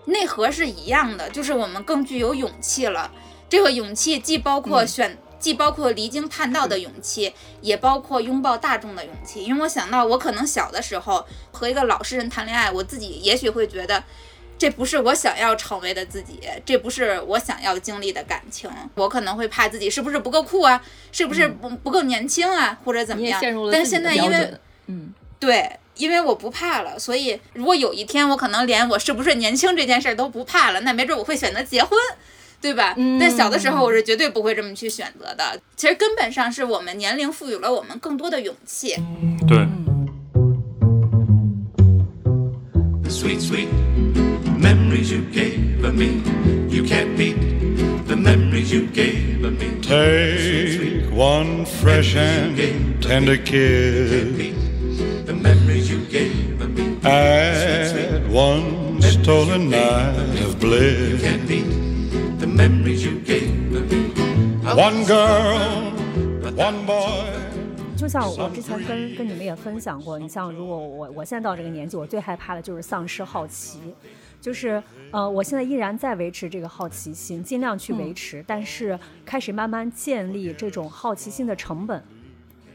[0.06, 3.12] 内核是一样的，就是我们更具有勇气了。
[3.50, 9.44] 这个勇气既包括选，既包括离经叛道的勇气，也包括拥抱大众的勇气。
[9.44, 14.04] 因为我想到，我可能小的时候和一个老实人谈恋爱，我自己也许会觉得。
[14.56, 18.70] 这不是我想要成为的自己，这不是我想要经历的感情。
[18.96, 24.54] 我可能会怕自己是不是不够酷啊，是不是不不够年轻啊，或者怎么样但是现在因为。
[24.86, 31.98] 嗯，对，因为我不怕了，所以如果有一天我可能连我是不是年轻这件事儿都不怕了，那没准我会选择结婚，
[32.60, 32.94] 对吧？
[32.98, 35.60] 嗯但小的时候我是绝对不会这么去选择的。
[35.76, 38.96] 其实根本上是我们年龄赋予了我们更多的勇气。
[39.48, 39.58] 对
[43.10, 43.68] ，sweet, sweet
[44.60, 46.22] memories you gave of me.
[46.70, 47.36] You can't beat
[48.08, 49.80] the memories you gave of me.
[49.82, 52.58] Take one fresh and
[53.00, 54.24] tender kiss.
[57.04, 61.22] Beat the memories you one stolen night of bliss.
[61.22, 63.82] Can't beat the memories you gave me.
[64.64, 65.92] One girl,
[66.56, 67.26] one boy.
[67.98, 73.80] 就像我之前跟跟你们也分享过，你像如果我我现在到这个年纪，我最害怕的就是丧失好奇，
[74.40, 82.02] 就是呃，我现在依然在维持这个好奇心，尽量去维持，但是开始慢慢建立这种好奇心的成本，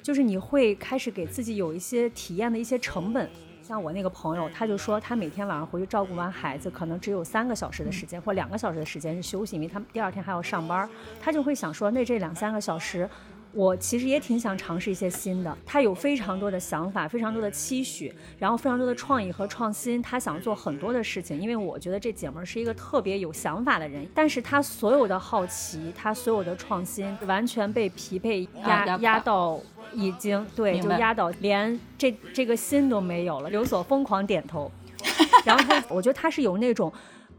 [0.03, 3.27] 就是你会开始给自己有一些体验的一些成本。
[3.69, 10.89] 像我那个朋友，他就说他每天晚上回去照顾完孩子，可能只有三个小时的时间或两个小时的时间是休息，因为他们第二天还要上班儿。
[11.21, 13.07] 他就会想说，那这两三个小时，
[13.53, 15.57] 我其实也挺想尝试一些新的。
[15.65, 20.01] 他有非常多的想法，非常多的期许，然后非常多的创意和创新。
[20.03, 24.07] 他想做很多的事情，因为我觉得这姐们儿是一个特别有想法的人。
[24.15, 29.59] 但是她所有的好奇，她所有的创新，完全被疲惫压啊压到
[29.93, 33.51] 已经对，就压到连这这个心都没有了。
[33.51, 34.71] 刘所疯狂点头，
[35.45, 36.93] 然后他我觉得他是有那种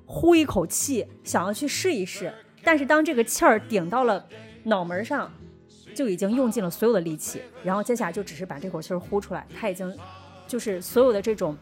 [0.05, 4.25] 呼一口气想要去试一试，但是当这个气儿顶到了
[4.63, 5.31] 脑门上，
[5.99, 9.93] 就已经用尽了所有的力气，然后接下来就只是把这口气儿呼出来，他已经
[10.47, 11.57] 就是所有的这种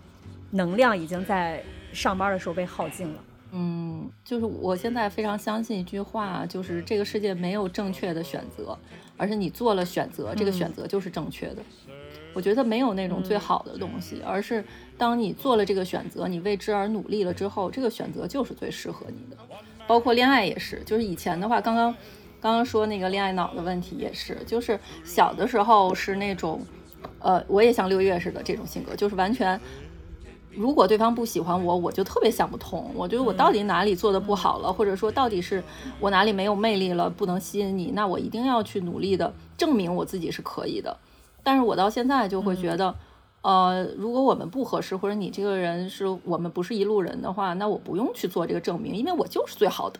[0.52, 3.16] 能量已经在上班的时候被耗尽了。
[3.54, 8.78] 嗯，就是我现在非常相信一句话，就是这个世界没有正确的选择，
[9.18, 11.64] 而是你做了选择，这个选择就是正确的。
[12.36, 14.64] 我觉得没有那种最好的东西，而是
[15.00, 19.38] 当你做了这个选择，你为之而努力了之后，这个选择就是最适合你的。
[19.88, 21.96] 包括恋爱也是，就是以前的话，刚刚
[22.48, 26.62] 刚刚说那个恋爱脑的问题也是，就是小的时候是那种，
[27.20, 29.60] 呃，我也像六月似的这种性格，就是完全
[30.52, 35.62] 如果对方不喜欢我，我就特别想不通，我觉得我到底哪里做的不好了，或者说到底是
[36.00, 40.96] 我哪里没有魅力了，不能吸引你，那我一定要去努力的证明我自己是可以的。
[41.44, 42.96] 但是我到现在就会觉得，
[43.42, 50.00] 呃，如果我们不合适，或者你这个人是我们不是一路人的话，那我不用去做这个证明，因为我就是最好的，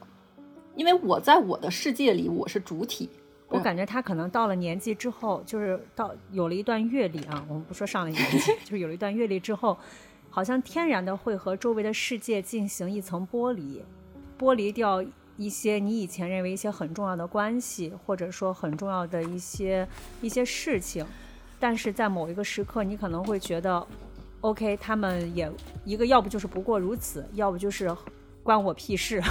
[0.78, 3.10] 因为我在我的世界里我是主体。
[3.50, 9.78] 我感觉他可能到了年纪之后，就是到有了一段阅历啊，我们不说上了年纪， 就是有了一段阅历之后，
[10.30, 13.82] 好像天然的会和周围的世界进行一层剥离，
[14.38, 15.04] 剥离掉
[15.38, 19.88] 一些你以前认为一些很重要的关系，或者说很重要的一些
[20.22, 21.06] 一些事情，
[21.58, 23.88] 但是在某一个时刻，你可能会觉得
[24.42, 25.50] ，OK，他们也
[25.86, 27.96] 一个要不就是不过如此，要不就是
[28.44, 29.24] 关我屁事。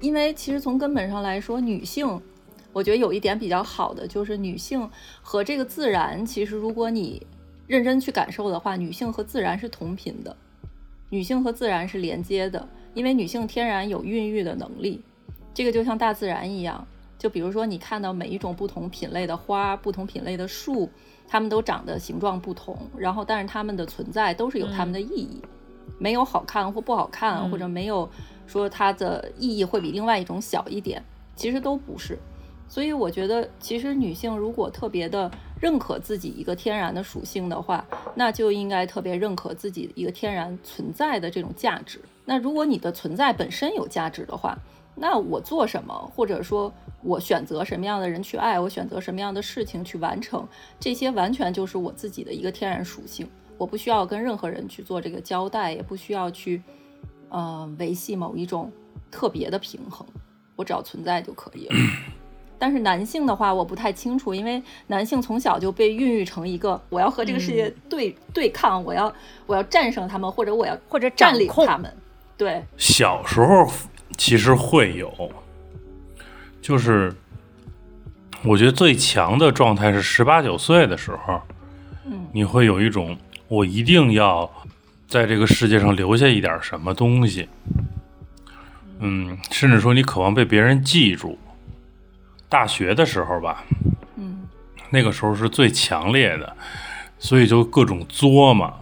[0.00, 2.20] 因为其实从根本上来说，女性，
[2.72, 4.88] 我觉得有一点比较好的就是女性
[5.20, 7.26] 和这个自然，其实如果你
[7.66, 10.34] 认真去感受的话，女性和自然是同频的，
[11.10, 15.02] 女性和自然是连接的，因为女性天然有孕育的能力，
[15.52, 16.86] 这个就像大自然一样，
[17.18, 20.88] 就比如说你看到每一种不同品类的花、不同品类的树，
[21.28, 25.42] 它们都长得形状不同，然后但是它们的存在都是有它们的意义，
[25.98, 28.08] 没有好看或不好看，或者没有。
[28.50, 31.02] 说它的意义会比另外一种小一点，
[31.36, 32.18] 其实都不是。
[32.68, 37.84] 所以我觉得，其实女性如果特别的认可自己一个天然的属性的话，
[38.14, 42.00] 那就应该特别认可自己一个天然存在的这种价值。
[42.24, 44.56] 那如果你的存在本身有价值的话，
[44.94, 50.46] 那我做什么，或者说我选择什么样的人去爱，我选择什么样的事情去完成，
[50.78, 53.28] 这些完全就是我自己的一个天然属性。
[53.58, 56.62] 我不需要跟任何人去做这个交代，也不需要去。
[57.30, 58.70] 呃，维系某一种
[59.10, 60.06] 特别的平衡，
[60.56, 61.74] 我只要存在就可以了。
[62.58, 69.10] 但是男性的话，我不太清楚，因为男性从小就被孕育成一个我要和这个世界对、对抗，我要
[69.46, 71.90] 我要战胜他们，或者我要或者占领他们。
[72.36, 73.66] 对，小时候
[74.18, 75.10] 其实会有，
[76.60, 77.14] 就是
[78.44, 81.40] 我觉得最强的状态是十八九岁的时候，
[82.04, 83.16] 嗯你会有一种
[83.48, 84.50] 我一定要
[85.10, 87.48] 在这个世界上留下一点什么东西，
[89.00, 91.36] 嗯，甚至说你渴望被别人记住。
[92.48, 93.64] 大学的时候吧，
[94.16, 94.42] 嗯
[94.88, 96.56] 那个时候是最强烈的，
[97.18, 98.74] 所以就各种作嘛，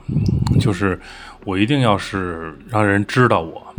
[0.60, 1.00] 就是
[1.46, 3.74] 我一定要是让人知道我，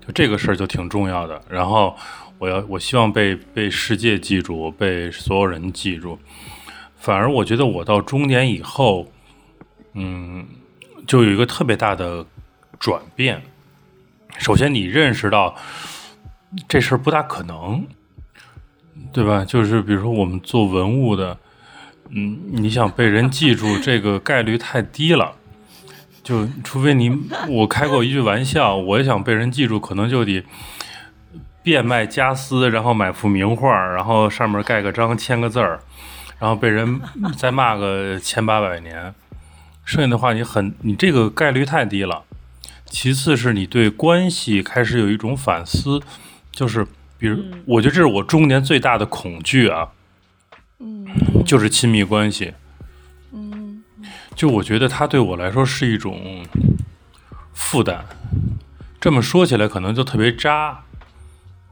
[0.00, 1.42] 就这个事儿就挺重要的。
[1.50, 1.96] 然后
[2.38, 6.16] 我要我希望被被世界记住，被所有人记住。
[6.96, 9.10] 反而我觉得我到中年以后，
[9.94, 10.46] 嗯，
[11.08, 12.24] 就有一个特别大的
[12.78, 13.42] 转变。
[14.36, 15.56] 首先，你认识到
[16.68, 17.84] 这事儿不大可能，
[19.10, 19.42] 对吧？
[19.44, 21.38] 就是比如说我们做文物的，
[22.10, 25.34] 嗯，你想被人记住，这个概率太低了。
[26.22, 27.10] 就除非你，
[27.48, 30.44] 我开过一句玩笑，我也想被人记住，可能就得
[31.62, 35.80] 变卖家私，然后买幅名画，然后上面盖个章，签个字儿，
[36.38, 37.00] 然后被人
[37.38, 39.14] 再骂个千八百年。
[39.88, 42.22] 剩下的话，你很，你这个概率太低了。
[42.84, 45.98] 其次是你对关系开始有一种反思，
[46.52, 46.86] 就是
[47.16, 49.88] 比如，我觉得这是我中年最大的恐惧啊，
[50.78, 51.06] 嗯
[51.46, 52.52] 就是亲密关系。
[53.32, 53.82] 嗯
[54.34, 56.44] 就我觉得它对我来说是一种
[57.54, 58.04] 负担。
[59.00, 60.80] 这么说起来可能就特别渣，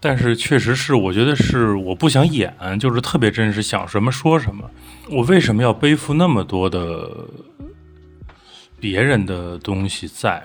[0.01, 4.71] 但是确实是，我觉得是我不想演，就是特别真实，想什么说什么。
[5.11, 7.11] 我为什么要背负那么多的
[8.89, 10.41] 别人的东西在？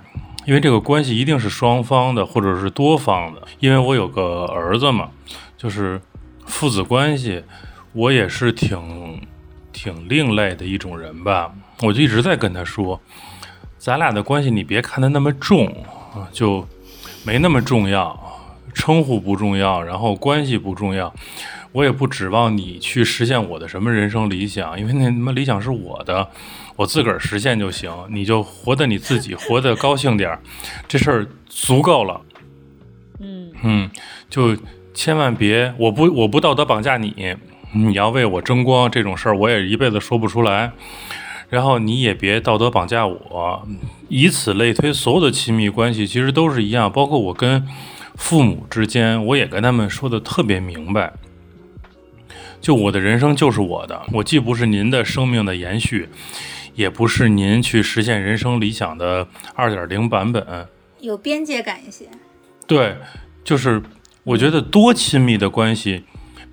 [0.47, 3.43] 因为这个关系一定是双方的，或者是多方的。
[3.59, 5.11] 因为我有个儿子嘛，
[5.55, 6.01] 就是
[6.47, 7.43] 父子关系，
[7.93, 9.21] 我也是挺
[9.71, 11.53] 挺另类的一种人吧。
[11.83, 12.99] 我就一直在跟他说，
[13.77, 15.71] 咱俩的关系你别看得那么重，
[16.31, 16.67] 就
[17.23, 18.19] 没那么重要，
[18.73, 21.13] 称呼不重要，然后关系不重要。
[21.73, 26.27] 我也不指望你去实现我的什么人生理想，因为那他妈理想是我的，
[26.76, 27.91] 我自个儿实现就行。
[28.09, 30.39] 你就活得你自己，活得高兴点儿，
[30.88, 32.22] 这事儿足够了。
[33.19, 33.91] 嗯嗯，
[34.30, 34.57] 就
[34.93, 37.36] 千万别，我不我不道德绑架你，
[37.74, 40.72] 你要为我争光这种事儿，我也一辈子说不出来。
[41.49, 43.67] 然后你也别道德绑架我，
[44.07, 47.67] 以此类推，所有的亲密关系其实都是一样，包括我跟
[48.15, 51.11] 父母之间，我也跟他们说的特别明白。
[52.61, 56.07] 就我的人生就是我的，我既不是您的生命的延续，
[56.76, 60.67] 也不是您去实现人生理想的二点零版本。
[60.99, 62.05] 有边界感一些。
[62.67, 62.97] 对，
[63.43, 63.82] 就是
[64.24, 66.03] 我觉得多亲密的关系，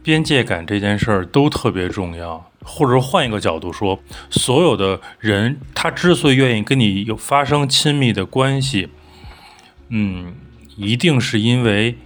[0.03, 2.51] 边界感这件事儿都特别重要。
[2.65, 3.99] 或者换一个角度说，
[4.29, 8.89] 所有的人他之所以愿意跟你有发生亲密的关系，
[9.89, 10.35] 嗯，
[10.77, 11.97] 一定是因为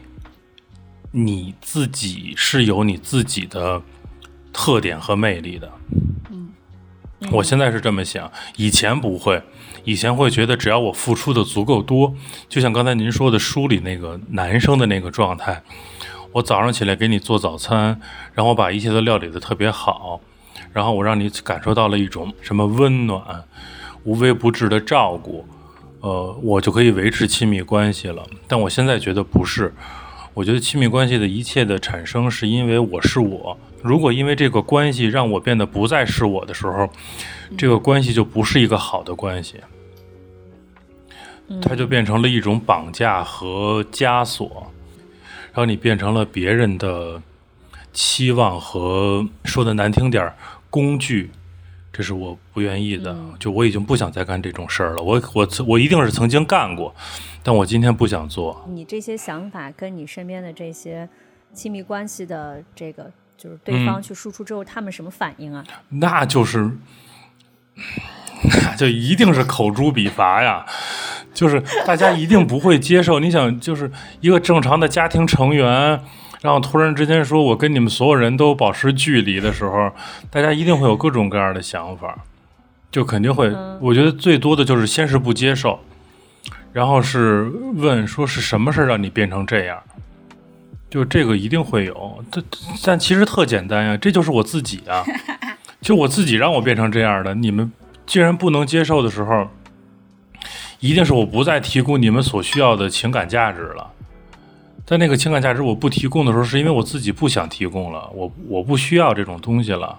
[1.10, 3.82] 你自己是有你自己的
[4.52, 5.72] 特点和魅力的。
[7.30, 9.40] 我现在是这么想，以前不会，
[9.84, 12.14] 以前会觉得只要我付出的足够多，
[12.48, 15.62] 就像刚才您说的书里那个男生的那个状态，
[16.32, 18.00] 我早上起来给你做早餐，
[18.34, 20.20] 然后我把一切都料理的特别好，
[20.72, 23.22] 然后我让你感受到了一种什么温暖、
[24.04, 25.46] 无微不至的照顾，
[26.00, 28.26] 呃，我就可以维持亲密关系了。
[28.48, 29.72] 但我现在觉得不是，
[30.34, 33.56] 我觉得亲密关系的一切的产生是因为我是我。
[33.82, 36.88] 如果因为这个关系让我变得不再是我的时候，
[37.58, 39.56] 这个关系就不是一个好的关系，
[41.60, 44.72] 它就变成了一种绑架和枷锁，
[45.46, 47.20] 然后你变成了别人的
[47.92, 50.34] 期望和说的难听点儿
[50.70, 51.30] 工具，
[51.92, 53.14] 这是我不愿意的。
[53.38, 55.02] 就我已经不想再干这种事儿了。
[55.02, 56.94] 我我我一定是曾经干过，
[57.42, 58.64] 但我今天不想做。
[58.68, 61.06] 你这些想法跟你身边的这些
[61.52, 63.12] 亲密关系的这个，
[63.42, 65.64] 就是对方去输出之后，他们什么反应啊？
[65.88, 66.70] 那就是，
[68.62, 70.64] 那就一定是口诛笔伐呀！
[71.34, 73.18] 就是大家一定不会接受。
[73.18, 73.90] 你想，就是
[74.20, 76.00] 一个正常的家庭成员，
[76.40, 79.90] 然后突然之间说我跟你们所有人都保持距离的时候，
[80.30, 82.16] 大家一定会有各种各样的想法，
[82.92, 83.52] 就肯定会。
[83.80, 85.80] 我觉得最多的就是先是不接受，
[86.72, 89.82] 然后是问说是什么事儿让你变成这样。
[90.92, 92.42] 就这个一定会有，这
[92.84, 95.02] 但其实特简单呀，这就是我自己啊，
[95.80, 97.34] 就我自己让我变成这样的。
[97.34, 97.72] 你们
[98.04, 99.48] 既然不能接受的时候，
[100.80, 103.90] 一定是我不再提供你们所需要的情感价值了。
[104.84, 109.98] 但那个情感价值我不提供的时候，是因为我自己不想提供了，我我不需要这种东西了。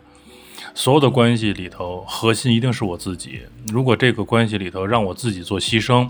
[0.76, 3.42] 所有的关系里头，核心一定是我自己。
[3.72, 6.08] 如果这个关系里头让我自己做牺牲，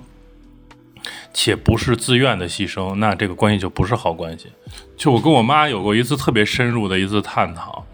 [1.34, 4.48] 且不是自愿的牺牲，那这个关系就不是好关系。
[4.96, 7.86] 就我跟我妈有过一次特别深入的一次探讨。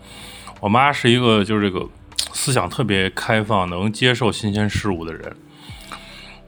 [0.59, 1.87] 我妈是一个就是这个
[2.33, 5.35] 思想特别开放、能接受新鲜事物的人。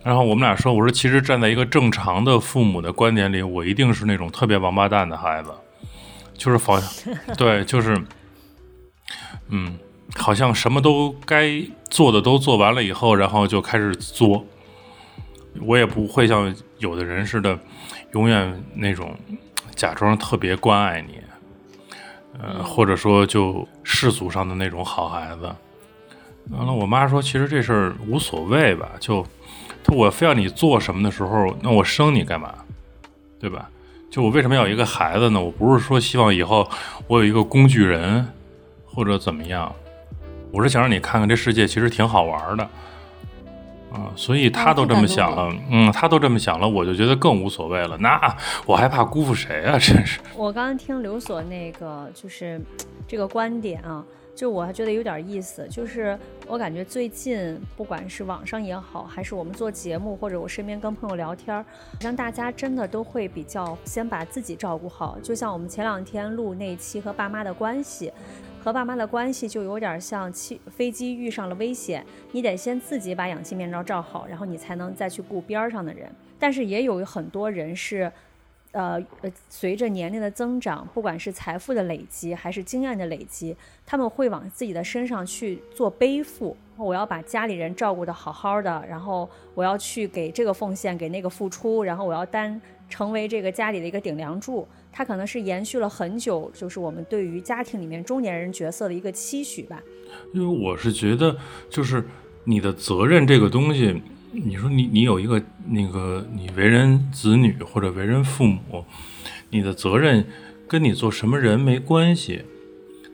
[0.03, 5.51] 然后我们俩说，我说其实站在一个正常的父母的观点里，我一定是那种特别王八蛋的孩子，
[6.33, 7.95] 就是好像对，就是
[9.49, 9.77] 嗯，
[10.15, 14.45] 好像什么都该做的都做完了以后，然后就开始作。
[15.59, 17.57] 我也不会像有的人似的，
[18.11, 19.15] 永远那种
[19.75, 21.21] 假装特别关爱你，
[22.37, 25.55] 呃，或者说就世俗上的那种好孩子。
[26.49, 29.23] 完了，我妈说，其实这事儿无所谓吧，就
[29.83, 32.53] 她我非要你做什么的时候，那我生你干嘛？
[33.39, 33.69] 对吧？
[34.09, 35.39] 就我为什么要有一个孩子呢？
[35.39, 36.69] 我不是说希望以后
[37.07, 38.27] 我有一个工具人
[38.85, 39.73] 或者怎么样，
[40.51, 42.67] 我是想让你看看这世界其实挺好玩的。
[43.91, 47.97] 啊，所以他都这么想了，嗯，他都这么想了，我就觉得更无所谓了。
[47.97, 48.19] 那
[48.65, 49.77] 我还怕辜负谁啊？
[49.77, 50.19] 真是。
[50.35, 52.59] 我刚刚听刘所那个就是
[53.07, 55.67] 这个观点啊，就我还觉得有点意思。
[55.69, 56.17] 就是
[56.47, 61.65] 我感觉最近不管是网上也好，还是我们做节目，或者我身边跟朋友聊天，好
[61.99, 65.17] 像大家真的都会比较先把自己照顾好。
[65.21, 68.11] 就像我们前两天录那期和爸妈的关系。
[68.63, 76.07] 和爸妈的关系就有点像气飞机遇上了危险，你得先自己把氧气面罩罩好，然后你才能再去顾边上的人。
[76.37, 78.11] 但是也有很多人是，
[78.71, 94.67] 呃呃，随着年龄的增长，不管是财富的累积还是经验的累积，他们会往自己的身上去做背负，我要把家里人照顾得好好的，然后我要去给这个奉献，给那个付出，然后我要担成为这个家里的一个顶梁柱。
[94.91, 99.81] 它可能是延续了很久，就是我们对于家庭里面中年人角色的一个期许吧。
[100.33, 101.37] 因为我是觉得，
[101.69, 102.05] 就是
[102.43, 108.85] 你的责任这个东西，你说你你有一个那个你为人子女或者为人父母，
[109.49, 110.27] 你的责任
[110.67, 112.41] 跟你做什么人没关系，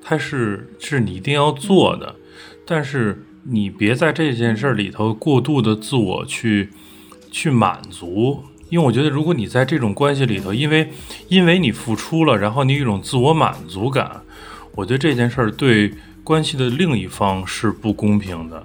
[0.01, 2.15] 它是是你一定要做的，
[2.65, 6.69] 但是你别在这件事里头过度的自我去
[7.31, 8.43] 去满足。
[8.69, 10.91] 因为我觉得，如果你在这种关系里头，因为
[11.29, 14.21] 因为你付出了，然后你有一种自我满足感，
[14.75, 15.93] 我觉得这件事儿对
[16.23, 18.61] 关系的另一方是不公平的。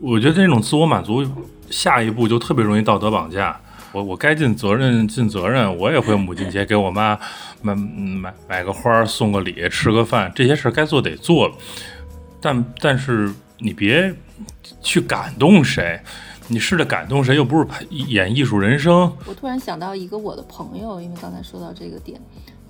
[0.00, 1.24] 我觉得这种自我满足，
[1.70, 3.58] 下一步就特别容易道德绑架。
[3.92, 7.18] 我我该尽责任尽责任，我也会母亲节给我妈
[7.62, 11.50] 买买买个花，送个礼，吃个饭，这些事儿该做得做。
[12.40, 14.12] 但但是你别
[14.82, 15.98] 去感动谁。
[16.48, 19.12] 你试着感动谁，又不是演艺术人生。
[19.26, 22.20] 我突然想到一个我的朋友，因为刚才说到这个点，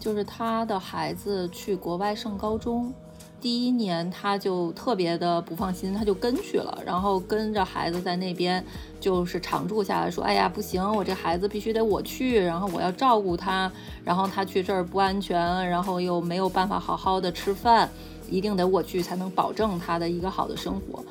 [0.01, 2.91] 就是他的孩子去国外上高中，
[3.39, 8.65] 第一年他就特别的不放心，他就跟去了，然后跟着孩子在那边
[8.99, 13.71] 就是常住下来，说：“哎呀，不行，我这孩子必须得我去，然后我要照顾他，
[14.03, 17.91] 然后他去这儿不安全，然后又没有办法好好的吃饭，
[18.31, 21.05] 一定得我去才能保证他的一个好的生活。”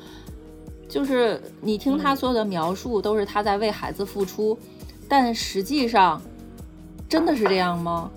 [0.96, 4.58] 就是你听他所有的描述，都是他在为孩子付出，
[5.06, 6.18] 但实际上
[7.06, 8.10] 真的是这样吗？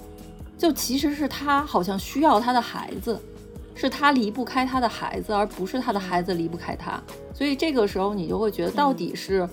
[0.58, 3.22] 就其实是他好像需要他的孩子，
[3.76, 6.98] 是他离不开他的孩子，而不是他的孩子离不开他。
[7.34, 9.46] 所以这个时候你就会觉得，到底是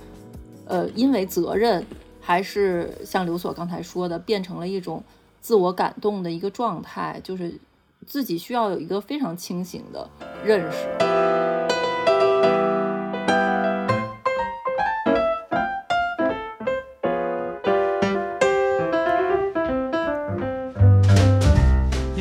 [0.67, 1.85] 呃因为责任，
[2.21, 5.03] 还是像刘所刚才说的，变成了一种
[5.41, 7.59] 自我感动的一个状态，就是
[8.07, 10.09] 自己需要有一个非常清醒的
[10.45, 11.16] 认识。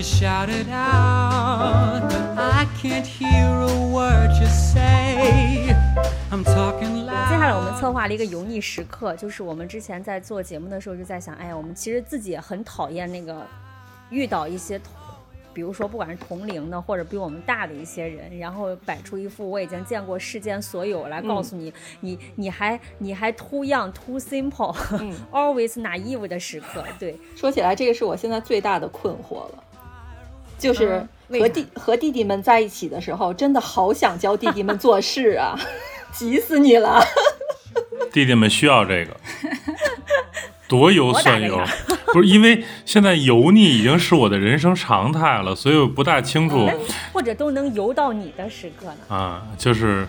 [0.06, 5.76] Shouted out, but I can't hear a word you say.
[6.30, 7.28] I'm talking loud.
[7.28, 13.46] 接下来我们策划了一个油腻时刻，就是我们之前在做节目的时候就在想，哎呀，我们其实自己也很讨厌那个
[14.12, 14.80] 遇到一些。
[15.54, 26.84] 比如说，不管是同龄的或者比我们大的一些人，然后摆出一副我已经见过世间所有来告诉你，你你还你还 too young too simple，always naive 的时刻。
[27.00, 29.64] 对，说起来，这个是我现在最大的困惑了。
[30.58, 35.58] 就是和弟和弟弟们在一起的时候，真的好想教弟弟们做事啊，
[36.14, 37.04] 急死你了！
[38.14, 39.16] 弟弟们需要这个，
[40.68, 41.62] 多油算油，
[42.14, 46.70] 不是因为现在油腻已经是我的人生常态了，所以我不大清楚，
[47.12, 49.16] 或者都能油到你的时刻呢？
[49.16, 50.08] 啊，就是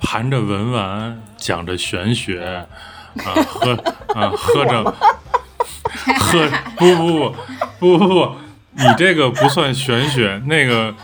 [0.00, 2.64] 盘着文玩，讲着玄学，
[3.16, 3.72] 啊，喝
[4.14, 4.84] 啊喝着，
[6.20, 7.34] 喝不不不
[7.80, 8.32] 不不不。
[8.74, 10.94] 你这个不算玄学，那个，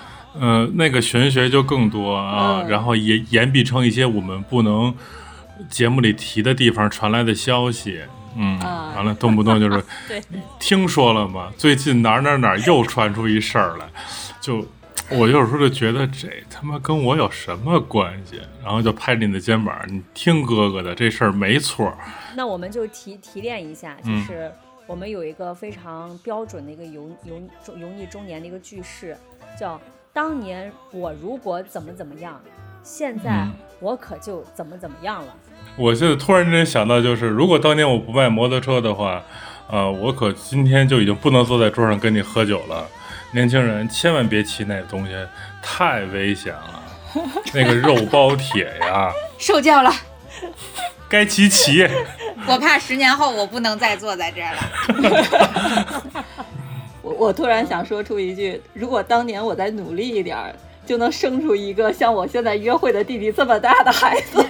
[0.40, 2.64] 呃，那个玄学就更多啊。
[2.66, 4.94] 然后言言必称一些我们不能
[5.68, 8.00] 节目里提的地方传来的消息，
[8.36, 8.58] 嗯，
[8.96, 9.84] 完了动不动就是
[10.58, 11.52] 听说了吗？
[11.58, 13.84] 最近哪哪哪又传出一事儿来，
[14.40, 14.66] 就
[15.10, 18.40] 我有时候就觉得这他妈跟我有什么关系？
[18.64, 21.92] 然后就拍着你的肩膀，你听哥哥的，这事儿没错。
[22.34, 24.50] 那我们就提提炼一下，就是。
[24.88, 27.34] 我们有一个非常标准的一个油油
[27.76, 29.14] 油腻中年的一个句式，
[29.60, 29.78] 叫
[30.14, 32.40] “当年我如果怎么怎么样，
[32.82, 33.46] 现在
[33.80, 35.34] 我可就怎么怎么样了。”
[35.76, 39.22] 我现在突然之间想到，就是如果当年我不卖摩托车的话，
[39.70, 42.88] 呃，我可今天就已经不能坐在桌上跟你喝酒了。
[43.32, 45.12] 年轻人千万别骑那东西，
[45.62, 46.82] 太危险了，
[47.52, 49.12] 那个肉包铁呀！
[49.36, 49.92] 受教了。
[51.08, 51.88] 该骑骑，
[52.46, 56.24] 我怕十年后我不能再坐在这儿了。
[57.02, 60.54] 我我突然想说出一句：如果当年我再努力一点儿，
[60.86, 64.44] 就能生出一个像我现在约会的弟弟这么大的孩子。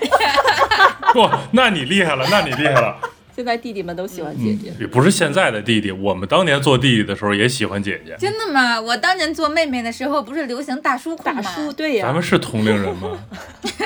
[1.15, 2.97] 哇，那你厉害了，那你厉害了。
[3.39, 8.17] 现在弟弟们都喜欢姐姐，也不是现在的弟弟，我们当年做弟弟的时候也喜欢姐姐。
[8.19, 8.81] 真的吗？
[8.81, 12.07] 我当年做妹妹的时候，不是流行大叔大叔对呀。
[12.07, 13.17] 咱们是同龄人吗？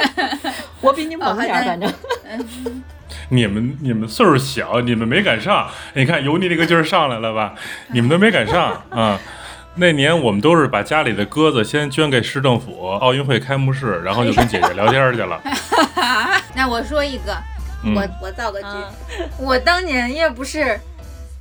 [0.81, 1.93] 我比你猛点，反正。
[3.29, 5.69] 你们你们岁数小，你们没赶上。
[5.93, 7.55] 你看油腻那个劲儿上来了吧？
[7.93, 9.21] 你们都没赶上啊！
[9.75, 15.39] 那年我们都是把家里的鸽子先捐给市政府，奥运会开幕式，然后就跟姐姐聊天去了。
[16.57, 17.37] 那我说一个。
[17.85, 18.69] 我我造个句，
[19.39, 20.79] 我当年要不是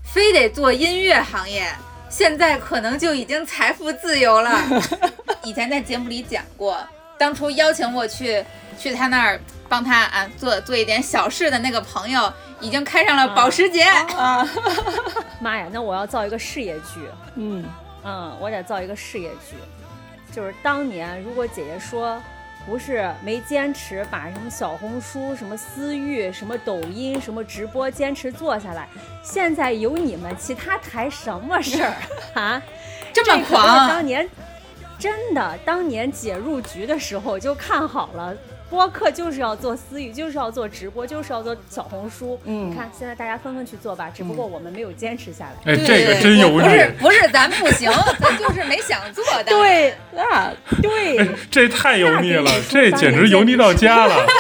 [0.04, 1.68] 非得做音乐行业，
[2.10, 4.60] 现在可能就已经财富自由了。
[5.44, 6.78] 以前在节目里讲过，
[7.18, 8.44] 当初邀请我去
[8.78, 9.40] 去他那儿
[9.70, 13.84] 帮他啊做做一点小事的那个朋友，已经开上了保时捷。
[13.84, 14.48] 啊，
[15.40, 17.00] 妈呀，那我要造一个事业剧，
[17.36, 17.66] 嗯，
[18.04, 19.56] 嗯，我得造一个事业剧，
[20.32, 22.22] 就是当年如果姐姐说
[22.66, 28.88] 不是没坚持把什么小红书、什么私域、什么抖音、什么直播坚持做下来，
[29.24, 31.96] 现在有你们，其他台什么事儿
[32.40, 32.62] 啊？
[33.14, 34.30] 这么狂当年
[34.98, 38.36] 真的，当年姐入局的时候就看好了。
[38.72, 42.40] 播客就是要做私域，就是要做直播，就是要做小红书。
[42.46, 45.74] 嗯你看现在大家纷纷去做吧，只不过我们没有坚持下来。
[45.74, 49.44] 哎，对这个真油腻，不是不是咱不行， 咱就是没想做的。
[49.44, 54.26] 对那对，哎这太油腻了这简直油腻到家了。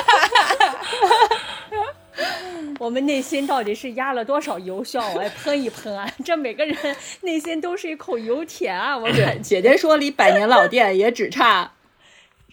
[2.79, 6.09] 我们内心到底是压了多少油需要往外喷一喷啊？
[6.25, 6.75] 这每个人
[7.21, 8.97] 内心都是一口油田啊！
[8.97, 11.71] 我对感觉 姐姐说离百年老店也只差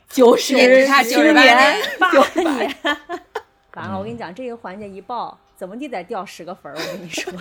[0.09, 2.77] 九十也只差98年年，八九年。
[3.75, 6.77] 完了，我跟你讲，这个环节一报，怎么地得掉十个分儿。
[6.77, 7.33] 我跟你说，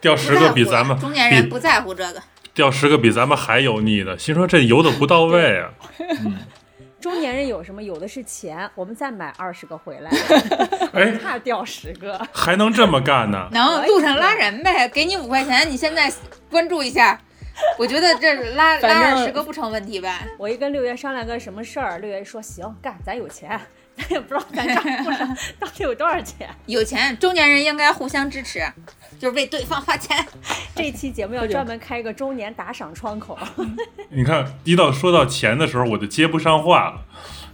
[0.00, 2.22] 掉十个比咱们中年人不在乎这个。
[2.54, 5.70] 掉十个比咱们还油腻的，心说这油的不到位啊。
[7.00, 7.82] 中年人有什么？
[7.82, 10.10] 有的是钱，我们再买二十个回来，
[10.92, 12.20] 哎，怕掉十个。
[12.30, 13.48] 还能这么干呢？
[13.52, 16.12] 能路上拉人呗，给你五块钱，你现在
[16.50, 17.18] 关注一下。
[17.78, 20.26] 我觉得这拉拉二十个不成问题吧？
[20.38, 23.48] 我一跟六月商量个什么事儿，六月说行干，咱有钱，
[23.96, 26.48] 咱也不知道咱账户上到底有多少钱。
[26.66, 28.60] 有钱，中年人应该互相支持，
[29.18, 30.16] 就是为对方花钱。
[30.74, 33.38] 这期节目要专门开一个周年打赏窗口。
[34.08, 37.04] 你看，一到说到钱的时候，我就接不上话了，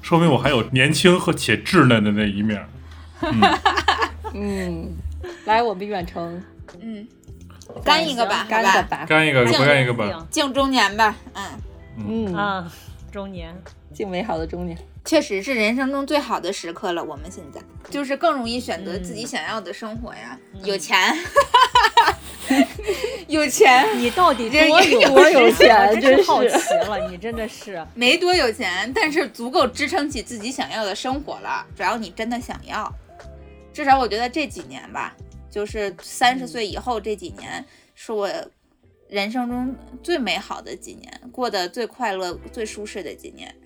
[0.03, 2.65] 说明我还有年轻和且稚嫩的那一面。
[4.35, 4.95] 嗯，
[5.47, 6.43] 来，我们远程
[6.81, 7.07] 嗯，
[7.85, 10.27] 干一个吧，干个吧，干一个，干一个吧？
[10.31, 11.15] 敬中年吧。
[11.35, 11.45] 嗯，
[12.07, 12.73] 嗯，啊，
[13.13, 13.55] 中年。
[13.93, 14.77] 敬美好的中年。
[15.07, 17.03] 确实是人生中最好的时刻了。
[17.03, 21.17] 我们现在就是更容易选择自己想要的生活呀，有钱，
[23.29, 23.87] 有钱。
[23.97, 27.83] 你到底这多有多有钱我真是好奇了，你真的是。
[27.95, 31.65] 没多有钱，但是足够支撑起自己想要的生活了。
[31.77, 32.93] 只要你真的想要，
[33.73, 35.15] 至少我觉得这几年吧，
[35.57, 38.29] 就是三十岁以后这几年，是我
[39.09, 43.57] 人生中最美好的几年，过得最快乐、最舒适的几年。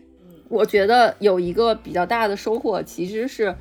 [0.48, 3.52] 我觉得有一个比较大的收获，其实是，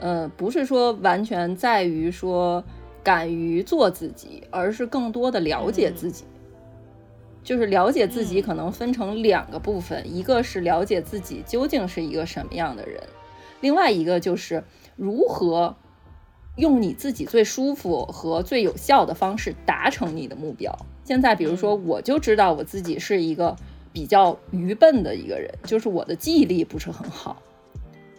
[0.00, 2.64] 呃，不是说完全在于说
[3.04, 6.24] 敢于做自己，而是更多的了解自己。
[7.44, 13.00] 就是了解自己，可能分成两个部分，一个是了解自己究竟是一个什么样的人，
[13.60, 14.64] 另外一个就是
[14.96, 15.76] 如何
[16.56, 20.76] 用你自己最舒服和最有效的方式达成你的目标。
[21.04, 23.56] 现在，比如说，我就知道我自己是一个
[23.92, 27.42] 比较愚笨的一个人，就是我的记忆力不是很好。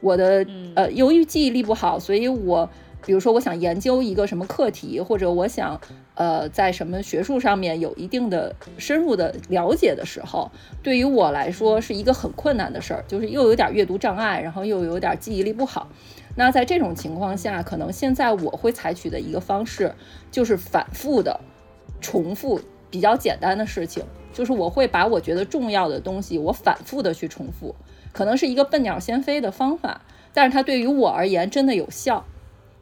[0.01, 2.69] 我的呃，由于记忆力不好，所以我
[3.05, 5.79] 比如说我想研究一个什么课题，或者我想
[6.13, 10.51] 呃在什么学术上面有一定的深入的了解的时候，
[10.83, 15.87] 对于我来说是一个很困难的事儿，就是又有点阅读障碍，然后又有点记忆力不好。
[16.35, 19.95] 那在这种情况下，可能现在我会采取的一个方式
[20.31, 21.39] 就是反复的
[22.01, 22.59] 重复
[22.89, 27.73] 比较简单的事情，就是我会把我觉得重要的东西，我反复的去重复，
[28.11, 30.01] 可能是一个笨鸟先飞的方法，
[30.33, 32.25] 但是它对于我而言真的有效。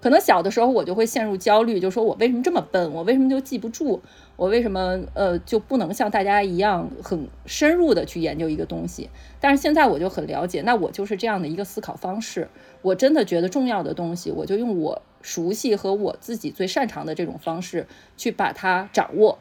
[0.02, 4.02] 可能小的时候我就会陷入焦虑，就说我为什么这么笨，我为什么就记不住，
[4.36, 9.10] 我为什么呃就不能像大家一样很深入的去研究一个东西？
[9.40, 12.50] 但是现在我就很了解，那我就是这样的一个思考方式。
[12.84, 19.40] 我真的觉得重要的东西，我就用我熟悉和我自己最擅长的这种方式去把它掌握。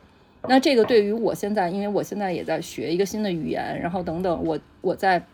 [0.49, 5.25] 那这个对于我现在，因为我现在也在学一个新的语言，然后等等，我我在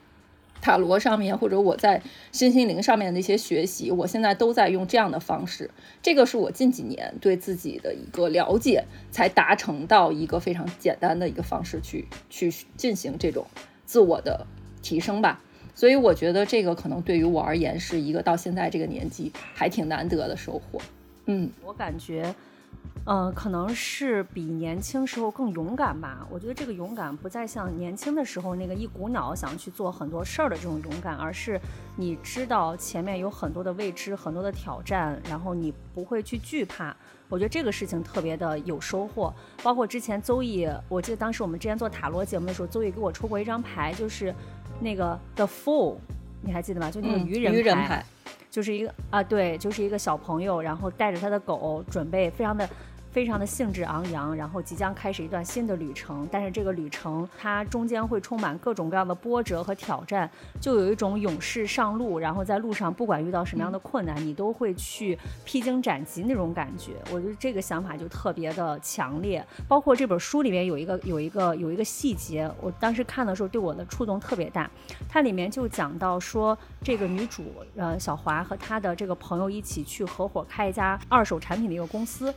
[0.61, 2.03] 塔罗上面或者我在
[2.33, 5.71] 身心灵上面的一些学习，我现在都在用这样的方式。
[6.03, 13.47] 这个是我近几年对自己的一个了解，才达成到一个非常简单的一个方式去去进行这种
[13.87, 14.47] 自我的
[14.83, 15.41] 提升吧。
[15.79, 20.81] 所以我觉得这个可能对于我而言是一个到现在这个年纪还挺难得的收获。
[21.27, 22.35] 嗯，我感觉，
[23.05, 26.27] 呃，可能是比年轻时候更勇敢吧。
[26.33, 31.61] 我觉得这个勇敢不再像年轻的时候那个一股脑想去做很多事儿的这种勇敢，而是
[31.95, 36.97] 你知道前面有很多的未知、很多的挑战，然后你不会去惧怕。
[37.29, 39.33] 我觉得这个事情特别的有收获。
[39.63, 44.35] 包括之前邹毅，我记得当时我们之前做塔罗节目的时候，邹毅给我抽过一张牌，就是
[44.81, 45.97] 那个 The Fool，
[46.43, 46.91] 你还记得吗？
[46.91, 48.05] 就那个嗯愚人愚人牌
[48.51, 52.69] 就是一个啊，对，就是一个小朋友，然后带着他的狗，准备非常的。
[53.19, 56.27] 非非常的兴致昂扬，然后即将开始一段新的旅程。
[56.31, 66.93] 但是这个旅程它中间会充满各种各样的波折和挑战，就有一种勇士上路，然后在路上不管遇到什么样的困难，你都会去披荆斩棘那种感觉。
[67.13, 69.45] 我觉得这个想法就特别的强烈。
[69.67, 74.71] 包括这本书里面有一个有一个有一个细节，我当时看的时候对我的触动特别大。
[75.09, 82.33] 它里面就讲到说，这个女主呃小华和她的这个朋友一起去合伙开一家二手产品的一个公司。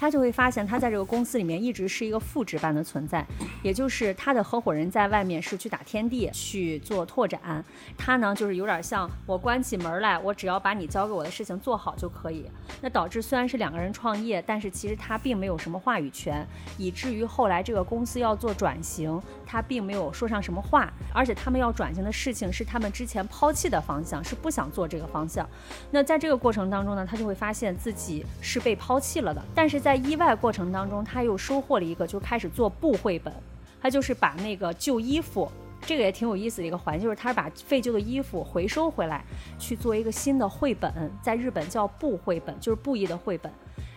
[0.00, 3.22] 他就会发现，他在这个公司里面一直是一个副职般的存在，
[3.62, 7.62] 也就是他的合伙人在外面是去打天地去做拓展，
[7.98, 12.46] 他呢就是有点像我关起门来，我只要把你交给我的事情做好就可以。
[12.80, 16.46] 那导致虽然是两个人创业，但是其实他并没有什么话语权，
[16.78, 25.46] 以至于后来这个公司要做转型，他并没有说上什么话，而且他们要转型的事情是他们之前抛弃的方向，是不想做这个方向。
[25.90, 33.34] 那在这个过程当中呢，他就会发现自己是被抛弃了的，但是在在意外过程当中，他又收获了一个，就开始做布绘本。
[33.82, 35.50] 他就是把那个旧衣服，
[35.84, 39.24] 这个也挺有意思的一个环节，就是他把废旧的衣服回收回来，
[39.58, 43.52] 去做一个新的绘本，在日本叫布绘本，就是布艺的绘本。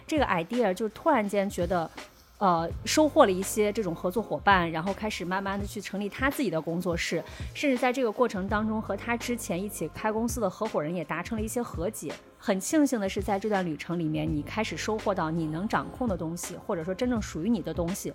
[0.08, 1.88] 这个 idea 就突然间觉得。
[2.39, 7.24] 呃，收获了一些这种合作伙伴，然后开始慢慢的去成立他自己的工作室，
[7.54, 12.12] 甚至在这个过程当中和他之前一起开公司的合伙人也达成了一些和解。
[12.46, 18.14] 很庆幸的是，在这段旅程里面，你开始收获到你能掌控的东西，或者说真正属于你的东西。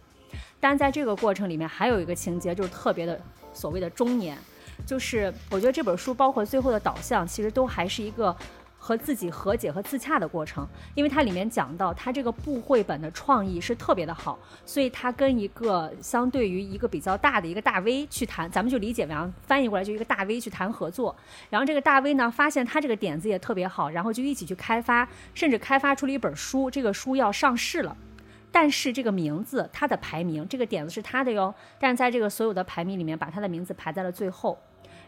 [0.61, 3.19] 但在这个过程里面，还有一个情节就是特别的
[3.55, 4.37] 所谓的中年，
[4.85, 8.37] 就是我觉得这本书包括最后的导向，其实都还是一个。
[8.79, 21.15] 和自己和解和自洽的过程，因为它里面讲到，他这个布绘本的创意是特别的好，所以他跟一个相对于一个比较大的一个大 V 去谈，咱们就理解为翻译过来就一个大 V 去谈合作，
[21.51, 27.97] 然后这个大 V 呢发现他这个点子也特别好，然后就一起去开发，甚至开发出了一本书，这个书要上市了，
[28.53, 34.59] 但是这个名字它的排名，这个点子是他的哟，但在这个所有的排名里面，把他的名字排在了最后。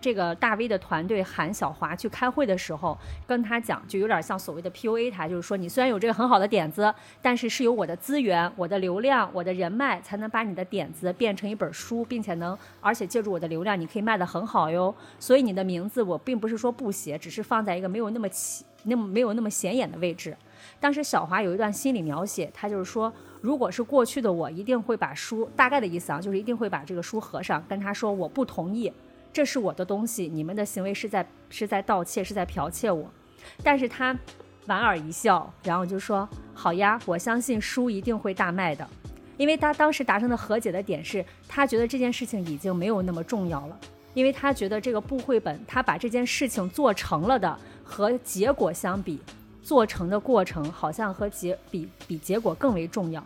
[0.00, 2.96] 这个大 V 的团队喊小华去开会的时候，
[3.26, 14.94] 跟他讲，就有点像所谓的 PUA 他，就是说你虽然有这个很好的点子，但是是有我的资源、我的流量、我的人脉，才能把你的点子变成一本书，并且能，而且借助我的流量，你可以卖得很好哟。
[15.18, 20.34] 所以你的名字我并不是说不写，只是放在一个没有那么起、那么没有那么显眼的位置。
[20.78, 28.90] 当时小华有一段心理描写，他就是说，如果是过去的我，一定会把书，大概的意思啊，就是一定会把这个书合上，跟他说我不同意。
[29.32, 33.10] 这是我的东西，你们的行为是在是在盗窃，是在剽窃我。
[33.62, 34.16] 但是他
[34.66, 38.86] 莞尔一笑，然后就说：“好呀，我相信书一定会大卖的。”
[39.38, 43.80] 因为他当时达成的和解的点是，他觉得这件事情已经没有那么重要了，
[44.12, 49.18] 因为他觉得这个布绘本，他把这件事情做成了的和结果相比，
[49.62, 53.24] 做成的过程好像和结比比结果更为重要。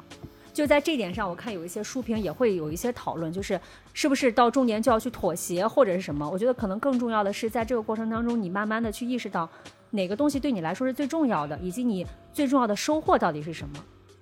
[0.54, 3.60] 就在这点上，我看有一些书评也会有一些讨论，就是
[3.92, 6.30] 是不是到中年就要去妥协或者是什么？
[6.30, 9.50] 我觉得可能更重要的是，在这个过程当中，你慢慢的去意识到
[9.90, 13.74] 哪个东西对你来说是最重要的，以及你最重要的收获到底是什么。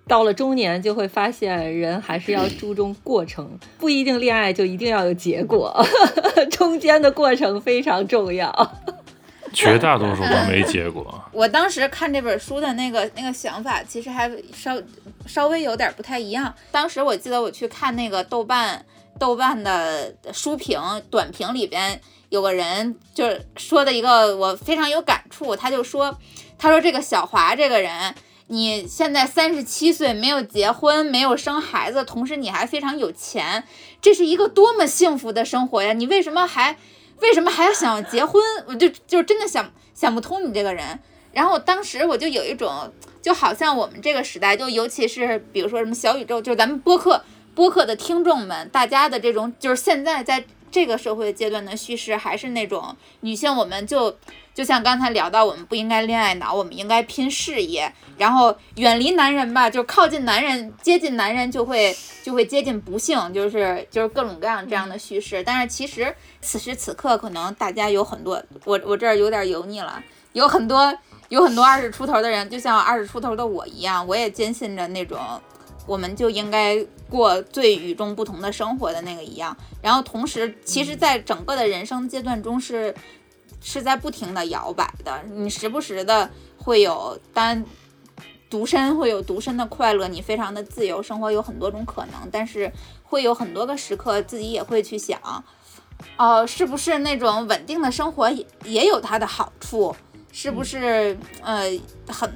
[0.09, 5.85] 到了中年，就会发现人还是要注重过程，不一定恋爱就一定要有结果，
[6.51, 8.51] 中间的过程非常重要。
[9.53, 11.23] 绝大多数都没结果。
[11.33, 14.81] 我当时看这本书的那个那个想法，其实还稍
[15.27, 16.55] 稍微有点不太一样。
[16.71, 18.85] 当时我记得我去看那个豆瓣
[19.19, 20.81] 豆瓣的书评
[21.11, 22.01] 短评里边，
[22.31, 26.19] 有个人就是说的一个我非常有感触，他就说，
[26.59, 28.15] 他说这个小华这个人，
[28.49, 33.65] 你现在三十七岁，没有结婚，没有生孩子，同时你还非常有钱，
[34.01, 35.93] 这是一个多么幸福的生活呀！
[35.93, 36.77] 你为什么还？
[37.23, 38.43] 为什么还要想结婚？
[38.67, 40.99] 我就就真的想想不通你这个人。
[41.33, 42.93] 然后当时我就有一种，
[43.23, 54.17] 就好像我们这个时代，就尤其是比如说什么小宇宙，就是咱们播客播客的听众们，大家的这种，就是现在在这个社会阶段的叙事，还是那种女性，我们就。
[54.55, 65.43] 就像刚才聊到，我们不应该恋爱脑，我们应该拼事业，然后远离男人吧，就靠近男人，接近男人就会就会接近不幸，就是就是各种各样这样的叙事。
[65.43, 70.03] 但是其实此时此刻，可能大家有很多，我我这儿有点油腻了，
[70.35, 70.95] 有很多
[71.31, 75.19] 有很多二十出头的人，就像二十出头的我一样，我也坚信着那种
[75.87, 76.77] 我们就应该
[77.09, 79.57] 过最与众不同的生活的那个一样。
[79.81, 82.95] 然后同时，其实在整个的人生阶段中是。
[83.63, 87.65] 是在不停的摇摆的，你时不时的会有单
[88.51, 92.71] 独身，会有独身的快乐，你非常的自由，生活有很多种可能，但是
[93.05, 95.19] 会有很多个时刻，自己也会去想，
[96.17, 99.95] 哦，是不是那种稳定的生活也也有它的好处？
[100.33, 101.65] 是不是呃
[102.09, 102.33] 很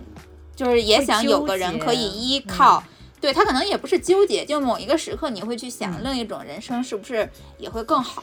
[0.55, 2.83] 就是也想有个人可以依嗯靠。
[3.20, 6.04] 对他可能也不是纠结，就某一个时刻你会去想嗯。
[6.04, 8.22] 另一种人生是不是也会更好。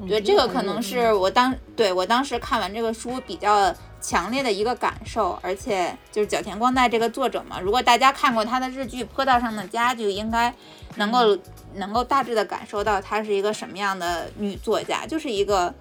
[0.00, 10.52] 我觉得嗯这个可能是我当对我当时看完这个书比较强烈的一个感受，而且就是角田光代这个作者嘛，如果大家看过他的日剧《坡道上的家》，就应该
[10.96, 11.38] 能够、
[11.74, 15.72] 能够大致的感受到她是一个什么样的女作家，就是一个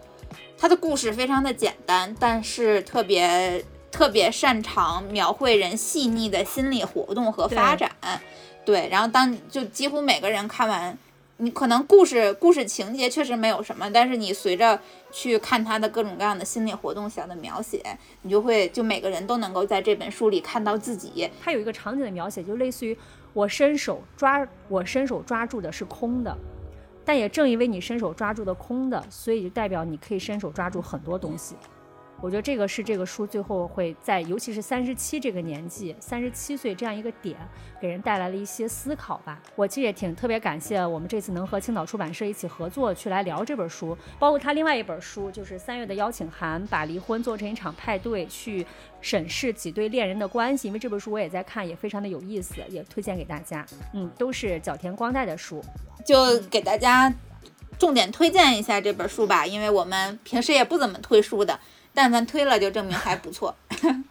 [0.57, 7.91] 她的故事非常的简单，但是特别特别擅长描绘人细腻的心理活动和发展。
[8.65, 10.97] 对，然后当就几乎每个人看完，
[11.37, 14.79] 你可能故事故事情节确实没有什么，但是你随着
[15.11, 17.83] 去看他的各种各样的心理活动小的描写，
[18.23, 21.29] 你就会就每个人都能够在这本书里看到自己。
[21.39, 22.97] 它有一个场景的描写，就类似于
[23.33, 26.35] 我伸手抓，我伸手抓住的是空的，
[27.05, 31.55] 但也正因为你伸手抓住的空的，所以就代表你可以伸手抓住很多东西。
[32.24, 37.38] 我觉得这个是这个书最后会在，尤其是三十七这个年纪，三十七岁这样一个点，
[37.82, 39.41] 给人带来了一些思考吧。
[39.57, 48.65] 我其实也挺特别感谢我们这次能和青岛出版社一起合作去来聊这本书，包括他另外一本书，就是三月的邀请函，把离婚做成一场派对，去
[49.01, 50.69] 审视几对恋人的关系。
[50.69, 53.65] 因为这本书我也在看，也非常的有意思，也推荐给大家。
[53.93, 55.61] 嗯，都是角田光代的书。
[56.05, 57.13] 就给大家
[57.78, 61.59] 重点推荐一下这本书吧，因为我们平时也不怎么推书的，
[61.93, 63.55] 但凡推了就证明还不错。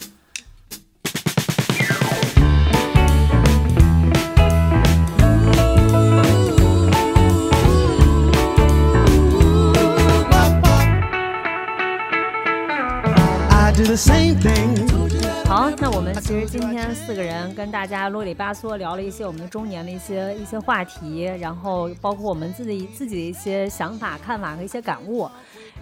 [15.47, 25.29] 好，那我们其实今天四个人跟大家啰里吧嗦聊了一些我们中年的一些一些话题，然后包括我们自己自己的一些想法、看法和一些感悟。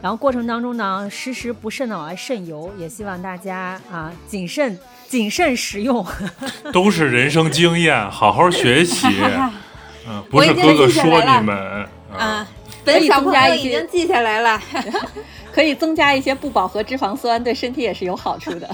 [0.02, 4.78] 然后过程当中呢，时时不慎的往外渗油，也希望大家啊谨慎
[5.08, 6.04] 谨慎食用。
[6.72, 9.06] 都是人生经验，好好学习。
[10.08, 11.86] 嗯，不是哥哥说你们
[12.16, 12.48] 啊，
[12.84, 14.60] 本以小朋友已增加一些经记下来了。
[15.52, 18.70] 可以增加一些不饱和脂肪酸，对身体也是有好处的。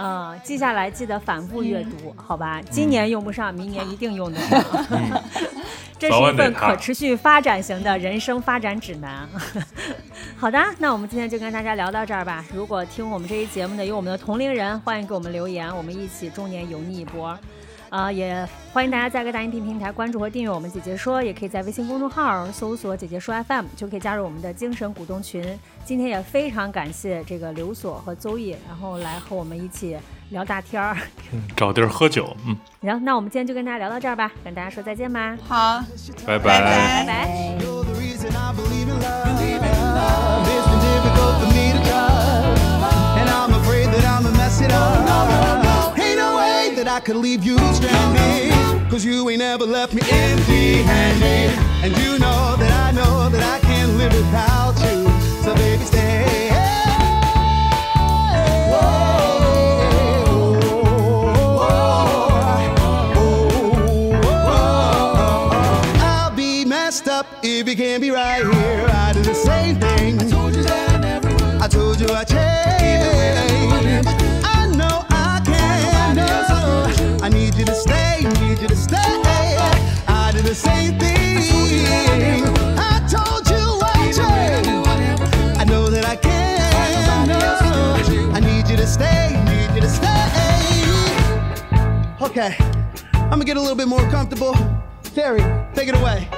[0.00, 2.60] 啊、记下来记得反复阅读，好吧？
[2.70, 4.64] 今年用不上，明年一定用得上。
[5.98, 9.28] 这是一份可持续发展型的人生发展指南。
[10.38, 12.42] 好的，那我们今天就跟大家聊到这儿吧。
[12.54, 17.38] 如果听我们这一节目的有我们的同龄人，欢迎给我们留言，我们一起中年油腻一波。
[17.90, 25.44] 啊、也欢迎大家在各大音频平台关注和订阅我们姐姐说，也可以在微信公众号搜索“姐姐说 FM”，就可以加入我们的精神股东群。
[25.84, 29.96] 今天也非常感谢这个刘所和邹毅，然后来和我们一起
[30.28, 30.96] 聊大天儿。
[31.32, 35.82] 嗯找地儿喝酒，嗯，行，那我们今天就跟大家聊到这儿吧，跟大家说再见吧，好，
[36.24, 37.58] 拜拜拜拜。
[37.58, 39.26] You're the reason I believe in love.
[40.46, 42.54] It's been difficult for me to trust,
[43.18, 45.69] and I'm afraid that I'ma mess it up.
[46.80, 50.00] Ain't no way that I could leave you stranded, cause you ain't ever left me
[50.02, 51.50] empty-handed.
[51.84, 55.06] And you know that I know that I can't live without you.
[55.42, 56.48] So baby, stay.
[66.02, 68.86] I'll be messed up if you can't be right here.
[68.88, 70.18] I do the same thing.
[70.18, 71.62] I told you that I never would.
[71.62, 72.59] I told you I changed.
[78.60, 78.98] You to stay.
[80.06, 81.38] I do the same thing.
[82.76, 85.58] I told you I changed.
[85.58, 87.28] I know that I can.
[87.28, 88.34] No.
[88.34, 89.42] I need you to stay.
[89.46, 90.10] Need you to stay.
[92.20, 92.54] Okay,
[93.14, 94.54] I'm gonna get a little bit more comfortable.
[95.14, 95.40] Terry,
[95.74, 96.28] take it away.